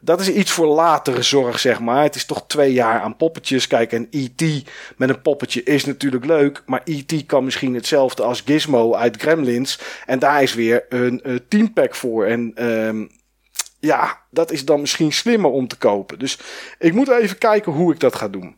dat 0.00 0.20
is 0.20 0.28
iets 0.30 0.50
voor 0.50 0.66
latere 0.66 1.22
zorg, 1.22 1.58
zeg 1.58 1.80
maar. 1.80 2.02
Het 2.02 2.14
is 2.14 2.24
toch 2.24 2.44
twee 2.46 2.72
jaar 2.72 3.00
aan 3.00 3.16
poppetjes. 3.16 3.66
Kijk, 3.66 3.92
en 3.92 4.08
E.T. 4.10 4.42
met 4.96 5.08
een 5.08 5.22
poppetje 5.22 5.62
is 5.62 5.84
natuurlijk 5.84 6.24
leuk. 6.24 6.62
Maar 6.66 6.80
E.T. 6.84 7.26
kan 7.26 7.44
misschien 7.44 7.74
hetzelfde 7.74 8.22
als 8.22 8.42
Gizmo 8.44 8.94
uit 8.94 9.20
Gremlins. 9.20 9.78
En 10.06 10.18
daar 10.18 10.42
is 10.42 10.54
weer 10.54 10.84
een 10.88 11.20
uh, 11.24 11.38
team 11.48 11.72
pack 11.72 11.94
voor. 11.94 12.26
En 12.26 12.64
um, 12.66 13.10
ja, 13.80 14.22
dat 14.30 14.50
is 14.50 14.64
dan 14.64 14.80
misschien 14.80 15.12
slimmer 15.12 15.50
om 15.50 15.68
te 15.68 15.76
kopen. 15.76 16.18
Dus 16.18 16.38
ik 16.78 16.92
moet 16.94 17.08
even 17.08 17.38
kijken 17.38 17.72
hoe 17.72 17.92
ik 17.92 18.00
dat 18.00 18.14
ga 18.14 18.28
doen. 18.28 18.56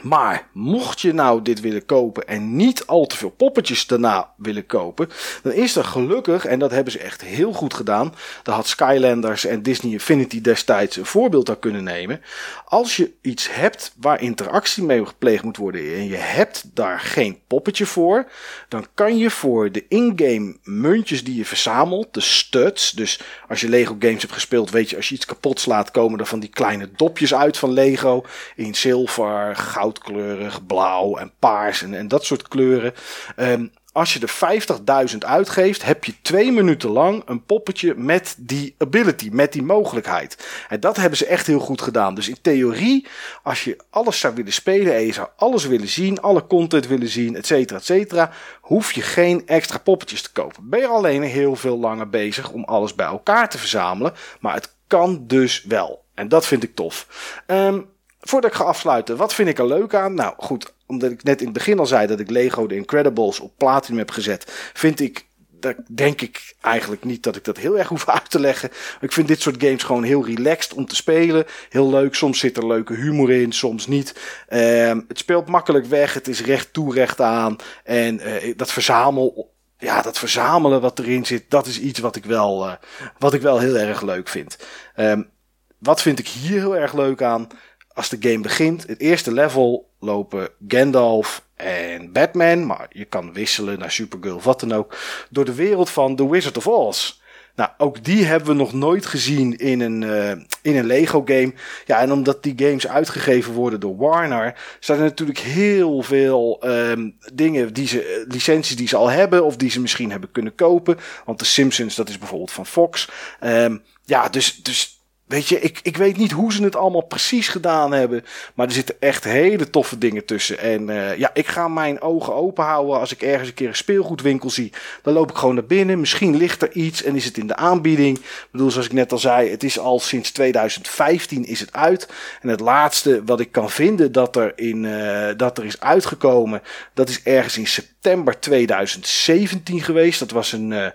Maar 0.00 0.48
mocht 0.52 1.00
je 1.00 1.12
nou 1.12 1.42
dit 1.42 1.60
willen 1.60 1.86
kopen 1.86 2.28
en 2.28 2.56
niet 2.56 2.86
al 2.86 3.06
te 3.06 3.16
veel 3.16 3.30
poppetjes 3.30 3.86
daarna 3.86 4.32
willen 4.36 4.66
kopen, 4.66 5.08
dan 5.42 5.52
is 5.52 5.76
er 5.76 5.84
gelukkig, 5.84 6.44
en 6.44 6.58
dat 6.58 6.70
hebben 6.70 6.92
ze 6.92 6.98
echt 6.98 7.22
heel 7.22 7.52
goed 7.52 7.74
gedaan, 7.74 8.14
daar 8.42 8.54
had 8.54 8.66
Skylanders 8.66 9.44
en 9.44 9.62
Disney 9.62 9.92
Infinity 9.92 10.40
destijds 10.40 10.96
een 10.96 11.06
voorbeeld 11.06 11.50
aan 11.50 11.58
kunnen 11.58 11.84
nemen. 11.84 12.20
Als 12.64 12.96
je 12.96 13.12
iets 13.20 13.54
hebt 13.54 13.94
waar 14.00 14.20
interactie 14.20 14.82
mee 14.82 15.06
gepleegd 15.06 15.42
moet 15.42 15.56
worden 15.56 15.80
en 15.80 16.08
je 16.08 16.16
hebt 16.16 16.64
daar 16.74 17.00
geen 17.00 17.38
poppetje 17.46 17.86
voor, 17.86 18.30
dan 18.68 18.86
kan 18.94 19.18
je 19.18 19.30
voor 19.30 19.72
de 19.72 19.84
in-game 19.88 20.56
muntjes 20.62 21.24
die 21.24 21.36
je 21.36 21.44
verzamelt, 21.44 22.14
de 22.14 22.20
studs, 22.20 22.90
dus 22.90 23.20
als 23.48 23.60
je 23.60 23.68
Lego 23.68 23.96
games 23.98 24.22
hebt 24.22 24.34
gespeeld, 24.34 24.70
weet 24.70 24.90
je, 24.90 24.96
als 24.96 25.08
je 25.08 25.14
iets 25.14 25.26
kapot 25.26 25.60
slaat, 25.60 25.90
komen 25.90 26.18
er 26.18 26.26
van 26.26 26.40
die 26.40 26.50
kleine 26.50 26.90
dopjes 26.96 27.34
uit 27.34 27.58
van 27.58 27.72
Lego 27.72 28.24
in 28.56 28.74
zilver, 28.74 29.56
goud 29.56 29.81
goudkleurig, 29.82 30.66
blauw 30.66 31.16
en 31.16 31.32
paars 31.38 31.82
en, 31.82 31.94
en 31.94 32.08
dat 32.08 32.24
soort 32.24 32.48
kleuren. 32.48 32.94
Um, 33.36 33.72
als 33.92 34.14
je 34.14 34.20
er 34.20 35.10
50.000 35.10 35.18
uitgeeft, 35.18 35.84
heb 35.84 36.04
je 36.04 36.14
twee 36.22 36.52
minuten 36.52 36.90
lang 36.90 37.22
een 37.26 37.44
poppetje 37.44 37.94
met 37.94 38.34
die 38.38 38.74
ability, 38.78 39.28
met 39.32 39.52
die 39.52 39.62
mogelijkheid. 39.62 40.46
En 40.68 40.80
dat 40.80 40.96
hebben 40.96 41.18
ze 41.18 41.26
echt 41.26 41.46
heel 41.46 41.58
goed 41.58 41.82
gedaan. 41.82 42.14
Dus 42.14 42.28
in 42.28 42.36
theorie, 42.42 43.06
als 43.42 43.64
je 43.64 43.76
alles 43.90 44.20
zou 44.20 44.34
willen 44.34 44.52
spelen 44.52 44.94
en 44.94 45.06
je 45.06 45.12
zou 45.12 45.28
alles 45.36 45.66
willen 45.66 45.88
zien, 45.88 46.20
alle 46.20 46.46
content 46.46 46.86
willen 46.86 47.08
zien, 47.08 47.36
et 47.36 47.46
cetera, 47.46 47.78
et 47.78 47.84
cetera, 47.84 48.30
hoef 48.60 48.92
je 48.92 49.02
geen 49.02 49.46
extra 49.46 49.78
poppetjes 49.78 50.22
te 50.22 50.32
kopen. 50.32 50.68
Ben 50.68 50.80
je 50.80 50.86
alleen 50.86 51.22
heel 51.22 51.56
veel 51.56 51.78
langer 51.78 52.08
bezig 52.08 52.50
om 52.50 52.64
alles 52.64 52.94
bij 52.94 53.06
elkaar 53.06 53.48
te 53.48 53.58
verzamelen, 53.58 54.12
maar 54.40 54.54
het 54.54 54.74
kan 54.86 55.24
dus 55.26 55.64
wel. 55.64 56.04
En 56.14 56.28
dat 56.28 56.46
vind 56.46 56.62
ik 56.62 56.74
tof. 56.74 57.06
Um, 57.46 57.91
Voordat 58.24 58.50
ik 58.50 58.56
ga 58.56 58.64
afsluiten, 58.64 59.16
wat 59.16 59.34
vind 59.34 59.48
ik 59.48 59.58
er 59.58 59.66
leuk 59.66 59.94
aan? 59.94 60.14
Nou 60.14 60.34
goed, 60.36 60.72
omdat 60.86 61.10
ik 61.10 61.22
net 61.22 61.38
in 61.38 61.44
het 61.44 61.54
begin 61.54 61.78
al 61.78 61.86
zei 61.86 62.06
dat 62.06 62.20
ik 62.20 62.30
Lego 62.30 62.66
The 62.66 62.74
Incredibles 62.74 63.40
op 63.40 63.52
Platinum 63.56 63.98
heb 63.98 64.10
gezet, 64.10 64.70
vind 64.72 65.00
ik 65.00 65.26
dat 65.62 65.76
denk 65.86 66.20
ik 66.20 66.54
eigenlijk 66.60 67.04
niet 67.04 67.22
dat 67.22 67.36
ik 67.36 67.44
dat 67.44 67.56
heel 67.56 67.78
erg 67.78 67.88
hoef 67.88 68.08
uit 68.08 68.30
te 68.30 68.40
leggen. 68.40 68.70
Ik 69.00 69.12
vind 69.12 69.28
dit 69.28 69.40
soort 69.40 69.62
games 69.62 69.82
gewoon 69.82 70.02
heel 70.02 70.24
relaxed 70.24 70.72
om 70.72 70.86
te 70.86 70.96
spelen. 70.96 71.44
Heel 71.68 71.90
leuk. 71.90 72.14
Soms 72.14 72.38
zit 72.38 72.56
er 72.56 72.66
leuke 72.66 72.94
humor 72.94 73.30
in, 73.30 73.52
soms 73.52 73.86
niet. 73.86 74.14
Uh, 74.48 74.96
het 75.08 75.18
speelt 75.18 75.48
makkelijk 75.48 75.86
weg. 75.86 76.14
Het 76.14 76.28
is 76.28 76.42
recht 76.42 76.72
toe, 76.72 76.94
recht 76.94 77.20
aan. 77.20 77.56
En 77.84 78.20
uh, 78.20 78.54
dat 78.56 78.72
verzamel. 78.72 79.50
Ja, 79.78 80.02
dat 80.02 80.18
verzamelen 80.18 80.80
wat 80.80 80.98
erin 80.98 81.26
zit, 81.26 81.44
dat 81.48 81.66
is 81.66 81.80
iets 81.80 81.98
wat 81.98 82.16
ik 82.16 82.24
wel, 82.24 82.66
uh, 82.66 82.72
wat 83.18 83.34
ik 83.34 83.42
wel 83.42 83.58
heel 83.58 83.76
erg 83.76 84.02
leuk 84.02 84.28
vind. 84.28 84.58
Um, 84.96 85.30
wat 85.78 86.02
vind 86.02 86.18
ik 86.18 86.28
hier 86.28 86.58
heel 86.58 86.76
erg 86.76 86.92
leuk 86.92 87.22
aan? 87.22 87.46
Als 87.94 88.08
de 88.08 88.16
game 88.20 88.40
begint, 88.40 88.86
het 88.86 89.00
eerste 89.00 89.32
level 89.32 89.88
lopen 90.00 90.48
Gandalf 90.68 91.44
en 91.54 92.12
Batman, 92.12 92.66
maar 92.66 92.86
je 92.90 93.04
kan 93.04 93.32
wisselen 93.32 93.78
naar 93.78 93.90
Supergirl 93.90 94.40
wat 94.40 94.60
dan 94.60 94.72
ook, 94.72 94.96
door 95.30 95.44
de 95.44 95.54
wereld 95.54 95.90
van 95.90 96.16
The 96.16 96.30
Wizard 96.30 96.56
of 96.56 96.66
Oz. 96.66 97.20
Nou, 97.54 97.70
ook 97.78 98.04
die 98.04 98.24
hebben 98.24 98.48
we 98.48 98.54
nog 98.54 98.72
nooit 98.72 99.06
gezien 99.06 99.56
in 99.58 99.80
een, 99.80 100.02
uh, 100.02 100.30
in 100.62 100.76
een 100.76 100.86
Lego 100.86 101.22
game. 101.24 101.52
Ja, 101.86 102.00
en 102.00 102.12
omdat 102.12 102.42
die 102.42 102.54
games 102.56 102.88
uitgegeven 102.88 103.52
worden 103.52 103.80
door 103.80 103.96
Warner, 103.96 104.54
zijn 104.80 104.98
er 104.98 105.04
natuurlijk 105.04 105.38
heel 105.38 106.02
veel 106.02 106.62
um, 106.64 107.16
dingen, 107.32 107.72
die 107.72 107.86
ze, 107.86 108.24
licenties 108.28 108.76
die 108.76 108.88
ze 108.88 108.96
al 108.96 109.08
hebben, 109.08 109.44
of 109.44 109.56
die 109.56 109.70
ze 109.70 109.80
misschien 109.80 110.10
hebben 110.10 110.30
kunnen 110.30 110.54
kopen. 110.54 110.98
Want 111.24 111.38
de 111.38 111.44
Simpsons, 111.44 111.94
dat 111.94 112.08
is 112.08 112.18
bijvoorbeeld 112.18 112.52
van 112.52 112.66
Fox. 112.66 113.08
Um, 113.40 113.82
ja, 114.04 114.28
dus, 114.28 114.62
dus 114.62 115.01
Weet 115.32 115.48
je, 115.48 115.60
ik, 115.60 115.80
ik 115.82 115.96
weet 115.96 116.16
niet 116.16 116.32
hoe 116.32 116.52
ze 116.52 116.62
het 116.62 116.76
allemaal 116.76 117.06
precies 117.06 117.48
gedaan 117.48 117.92
hebben. 117.92 118.24
Maar 118.54 118.66
er 118.66 118.72
zitten 118.72 118.94
echt 118.98 119.24
hele 119.24 119.70
toffe 119.70 119.98
dingen 119.98 120.24
tussen. 120.24 120.58
En 120.58 120.88
uh, 120.88 121.16
ja, 121.16 121.30
ik 121.34 121.46
ga 121.46 121.68
mijn 121.68 122.00
ogen 122.00 122.34
open 122.34 122.64
houden 122.64 122.98
als 122.98 123.12
ik 123.12 123.22
ergens 123.22 123.48
een 123.48 123.54
keer 123.54 123.68
een 123.68 123.74
speelgoedwinkel 123.74 124.50
zie. 124.50 124.72
Dan 125.02 125.14
loop 125.14 125.30
ik 125.30 125.36
gewoon 125.36 125.54
naar 125.54 125.64
binnen. 125.64 126.00
Misschien 126.00 126.36
ligt 126.36 126.62
er 126.62 126.72
iets 126.72 127.02
en 127.02 127.16
is 127.16 127.24
het 127.24 127.38
in 127.38 127.46
de 127.46 127.56
aanbieding. 127.56 128.18
Ik 128.18 128.48
bedoel, 128.50 128.70
zoals 128.70 128.86
ik 128.86 128.92
net 128.92 129.12
al 129.12 129.18
zei, 129.18 129.50
het 129.50 129.62
is 129.62 129.78
al 129.78 130.00
sinds 130.00 130.30
2015 130.30 131.44
is 131.44 131.60
het 131.60 131.72
uit. 131.72 132.08
En 132.40 132.48
het 132.48 132.60
laatste 132.60 133.22
wat 133.24 133.40
ik 133.40 133.52
kan 133.52 133.70
vinden 133.70 134.12
dat 134.12 134.36
er, 134.36 134.52
in, 134.56 134.84
uh, 134.84 135.28
dat 135.36 135.58
er 135.58 135.64
is 135.64 135.80
uitgekomen, 135.80 136.62
dat 136.94 137.08
is 137.08 137.22
ergens 137.22 137.58
in 137.58 137.66
september 137.66 138.40
2017 138.40 139.82
geweest. 139.82 140.18
Dat 140.18 140.30
was 140.30 140.52
een... 140.52 140.70
Uh, 140.70 140.86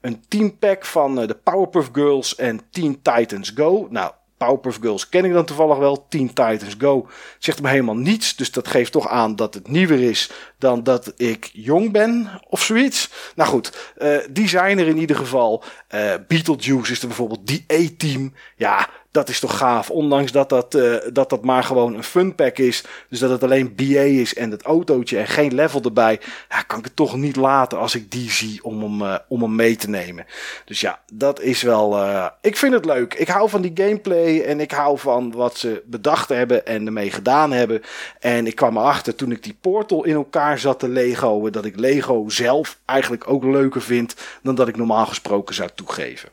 een 0.00 0.24
teampack 0.28 0.84
van 0.84 1.20
eh, 1.20 1.28
de 1.28 1.34
Powerpuff 1.34 1.88
Girls 1.92 2.34
en 2.34 2.60
Teen 2.70 3.02
Titans 3.02 3.52
Go. 3.54 3.86
Nou, 3.90 4.12
Powerpuff 4.36 4.78
Girls 4.80 5.08
ken 5.08 5.24
ik 5.24 5.32
dan 5.32 5.44
toevallig 5.44 5.78
wel. 5.78 6.06
Teen 6.08 6.26
Titans 6.26 6.74
Go 6.78 7.08
zegt 7.38 7.62
me 7.62 7.68
helemaal 7.68 7.96
niets. 7.96 8.36
Dus 8.36 8.52
dat 8.52 8.68
geeft 8.68 8.92
toch 8.92 9.08
aan 9.08 9.36
dat 9.36 9.54
het 9.54 9.68
nieuwer 9.68 10.00
is 10.00 10.30
dan 10.60 10.82
dat 10.82 11.12
ik 11.16 11.50
jong 11.52 11.92
ben 11.92 12.40
of 12.48 12.62
zoiets. 12.62 13.10
Nou 13.34 13.48
goed, 13.48 13.92
uh, 13.98 14.18
die 14.30 14.48
zijn 14.48 14.78
er 14.78 14.86
in 14.86 14.98
ieder 14.98 15.16
geval. 15.16 15.64
Uh, 15.94 16.12
Beetlejuice 16.28 16.92
is 16.92 17.00
er 17.00 17.06
bijvoorbeeld. 17.06 17.46
Die 17.46 17.64
A-team. 17.72 18.34
Ja, 18.56 18.88
dat 19.10 19.28
is 19.28 19.40
toch 19.40 19.58
gaaf. 19.58 19.90
Ondanks 19.90 20.32
dat 20.32 20.48
dat, 20.48 20.74
uh, 20.74 20.96
dat 21.12 21.30
dat 21.30 21.44
maar 21.44 21.64
gewoon 21.64 21.94
een 21.94 22.04
funpack 22.04 22.58
is. 22.58 22.84
Dus 23.08 23.18
dat 23.18 23.30
het 23.30 23.42
alleen 23.42 23.74
BA 23.74 24.00
is 24.00 24.34
en 24.34 24.50
het 24.50 24.62
autootje 24.62 25.18
en 25.18 25.26
geen 25.26 25.54
level 25.54 25.82
erbij. 25.82 26.20
Ja, 26.48 26.62
kan 26.62 26.78
ik 26.78 26.84
het 26.84 26.96
toch 26.96 27.16
niet 27.16 27.36
laten 27.36 27.78
als 27.78 27.94
ik 27.94 28.10
die 28.10 28.30
zie 28.30 28.64
om 28.64 29.00
hem, 29.00 29.18
om 29.28 29.42
hem 29.42 29.54
mee 29.54 29.76
te 29.76 29.90
nemen. 29.90 30.26
Dus 30.64 30.80
ja, 30.80 31.00
dat 31.12 31.40
is 31.40 31.62
wel. 31.62 31.98
Ik 32.40 32.56
vind 32.56 32.72
het 32.72 32.84
leuk. 32.84 33.14
Ik 33.14 33.28
hou 33.28 33.48
van 33.48 33.62
die 33.62 33.72
gameplay 33.74 34.40
en 34.40 34.60
ik 34.60 34.70
hou 34.70 34.98
van 34.98 35.32
wat 35.32 35.58
ze 35.58 35.82
bedacht 35.86 36.28
hebben 36.28 36.66
en 36.66 36.86
ermee 36.86 37.10
gedaan 37.10 37.52
hebben. 37.52 37.82
En 38.20 38.46
ik 38.46 38.54
kwam 38.54 38.76
erachter 38.76 39.14
toen 39.14 39.32
ik 39.32 39.42
die 39.42 39.58
portal 39.60 40.04
in 40.04 40.14
elkaar 40.14 40.49
zat 40.58 40.78
te 40.78 40.88
Legoen. 40.88 41.50
Dat 41.50 41.64
ik 41.64 41.78
Lego 41.78 42.28
zelf 42.28 42.78
eigenlijk 42.84 43.30
ook 43.30 43.44
leuker 43.44 43.82
vind 43.82 44.14
dan 44.42 44.54
dat 44.54 44.68
ik 44.68 44.76
normaal 44.76 45.06
gesproken 45.06 45.54
zou 45.54 45.70
toegeven. 45.74 46.28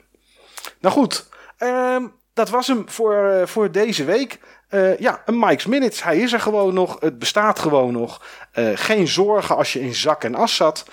Nou 0.80 0.94
goed. 0.94 1.30
Um, 1.60 2.14
dat 2.34 2.50
was 2.50 2.68
hem 2.68 2.90
voor, 2.90 3.30
uh, 3.32 3.46
voor 3.46 3.72
deze 3.72 4.04
week. 4.04 4.40
Uh, 4.70 4.98
ja, 4.98 5.22
een 5.26 5.40
Mike's 5.40 5.66
Minutes. 5.66 6.04
Hij 6.04 6.18
is 6.18 6.34
er 6.34 6.40
gewoon 6.40 6.74
nog. 6.74 6.98
Het 7.00 7.20
bestaat 7.20 7.60
gewoon 7.60 7.94
nog. 7.94 8.22
Uh, 8.56 8.70
geen 8.76 9.08
zorgen 9.08 9.56
als 9.56 9.74
je 9.74 9.82
in 9.82 9.96
zak 9.96 10.24
en 10.24 10.36
as 10.36 10.56
zat. 10.56 10.86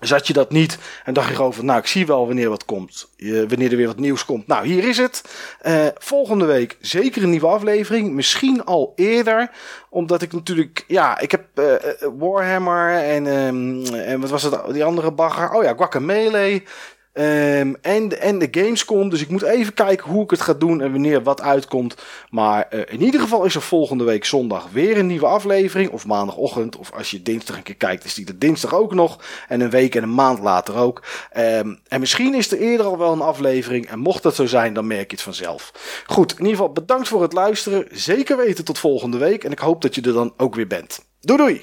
Zat 0.00 0.26
je 0.26 0.32
dat 0.32 0.50
niet 0.50 0.78
en 1.04 1.14
dacht 1.14 1.28
je 1.28 1.34
gewoon 1.34 1.54
van, 1.54 1.64
nou, 1.64 1.78
ik 1.78 1.86
zie 1.86 2.06
wel 2.06 2.26
wanneer 2.26 2.48
wat 2.48 2.64
komt. 2.64 3.08
wanneer 3.18 3.70
er 3.70 3.76
weer 3.76 3.86
wat 3.86 3.98
nieuws 3.98 4.24
komt. 4.24 4.46
Nou, 4.46 4.66
hier 4.66 4.88
is 4.88 4.98
het. 4.98 5.22
Uh, 5.66 5.86
volgende 5.98 6.44
week 6.44 6.76
zeker 6.80 7.22
een 7.22 7.30
nieuwe 7.30 7.46
aflevering. 7.46 8.12
Misschien 8.12 8.64
al 8.64 8.92
eerder. 8.96 9.50
Omdat 9.90 10.22
ik 10.22 10.32
natuurlijk, 10.32 10.84
ja, 10.86 11.18
ik 11.18 11.30
heb 11.30 11.44
uh, 11.54 11.74
Warhammer 12.18 13.02
en, 13.02 13.26
um, 13.26 13.84
en 13.84 14.20
wat 14.20 14.30
was 14.30 14.42
het, 14.42 14.60
die 14.72 14.84
andere 14.84 15.12
bagger? 15.12 15.50
Oh 15.50 15.62
ja, 15.62 15.74
Guacamele. 15.74 16.62
Um, 17.18 17.76
en, 17.82 18.20
en 18.20 18.38
de 18.38 18.48
Gamescom. 18.50 19.08
Dus 19.08 19.20
ik 19.20 19.28
moet 19.28 19.42
even 19.42 19.74
kijken 19.74 20.10
hoe 20.10 20.22
ik 20.22 20.30
het 20.30 20.40
ga 20.40 20.54
doen 20.54 20.80
en 20.80 20.92
wanneer 20.92 21.22
wat 21.22 21.40
uitkomt. 21.40 21.94
Maar 22.30 22.66
uh, 22.70 22.80
in 22.86 23.02
ieder 23.02 23.20
geval 23.20 23.44
is 23.44 23.54
er 23.54 23.62
volgende 23.62 24.04
week 24.04 24.24
zondag 24.24 24.66
weer 24.72 24.98
een 24.98 25.06
nieuwe 25.06 25.26
aflevering. 25.26 25.90
Of 25.90 26.06
maandagochtend. 26.06 26.76
Of 26.76 26.92
als 26.92 27.10
je 27.10 27.22
dinsdag 27.22 27.56
een 27.56 27.62
keer 27.62 27.76
kijkt, 27.76 28.04
is 28.04 28.14
die 28.14 28.26
er 28.26 28.38
dinsdag 28.38 28.74
ook 28.74 28.94
nog. 28.94 29.18
En 29.48 29.60
een 29.60 29.70
week 29.70 29.94
en 29.94 30.02
een 30.02 30.14
maand 30.14 30.38
later 30.38 30.76
ook. 30.76 31.02
Um, 31.36 31.78
en 31.88 32.00
misschien 32.00 32.34
is 32.34 32.52
er 32.52 32.58
eerder 32.58 32.86
al 32.86 32.98
wel 32.98 33.12
een 33.12 33.20
aflevering. 33.20 33.88
En 33.88 33.98
mocht 33.98 34.22
dat 34.22 34.34
zo 34.34 34.46
zijn, 34.46 34.74
dan 34.74 34.86
merk 34.86 35.10
je 35.10 35.16
het 35.16 35.24
vanzelf. 35.24 35.72
Goed, 36.06 36.32
in 36.32 36.38
ieder 36.38 36.56
geval 36.56 36.72
bedankt 36.72 37.08
voor 37.08 37.22
het 37.22 37.32
luisteren. 37.32 37.86
Zeker 37.90 38.36
weten 38.36 38.64
tot 38.64 38.78
volgende 38.78 39.18
week. 39.18 39.44
En 39.44 39.52
ik 39.52 39.58
hoop 39.58 39.82
dat 39.82 39.94
je 39.94 40.02
er 40.02 40.12
dan 40.12 40.32
ook 40.36 40.54
weer 40.54 40.66
bent. 40.66 41.06
Doei 41.20 41.38
doei! 41.38 41.62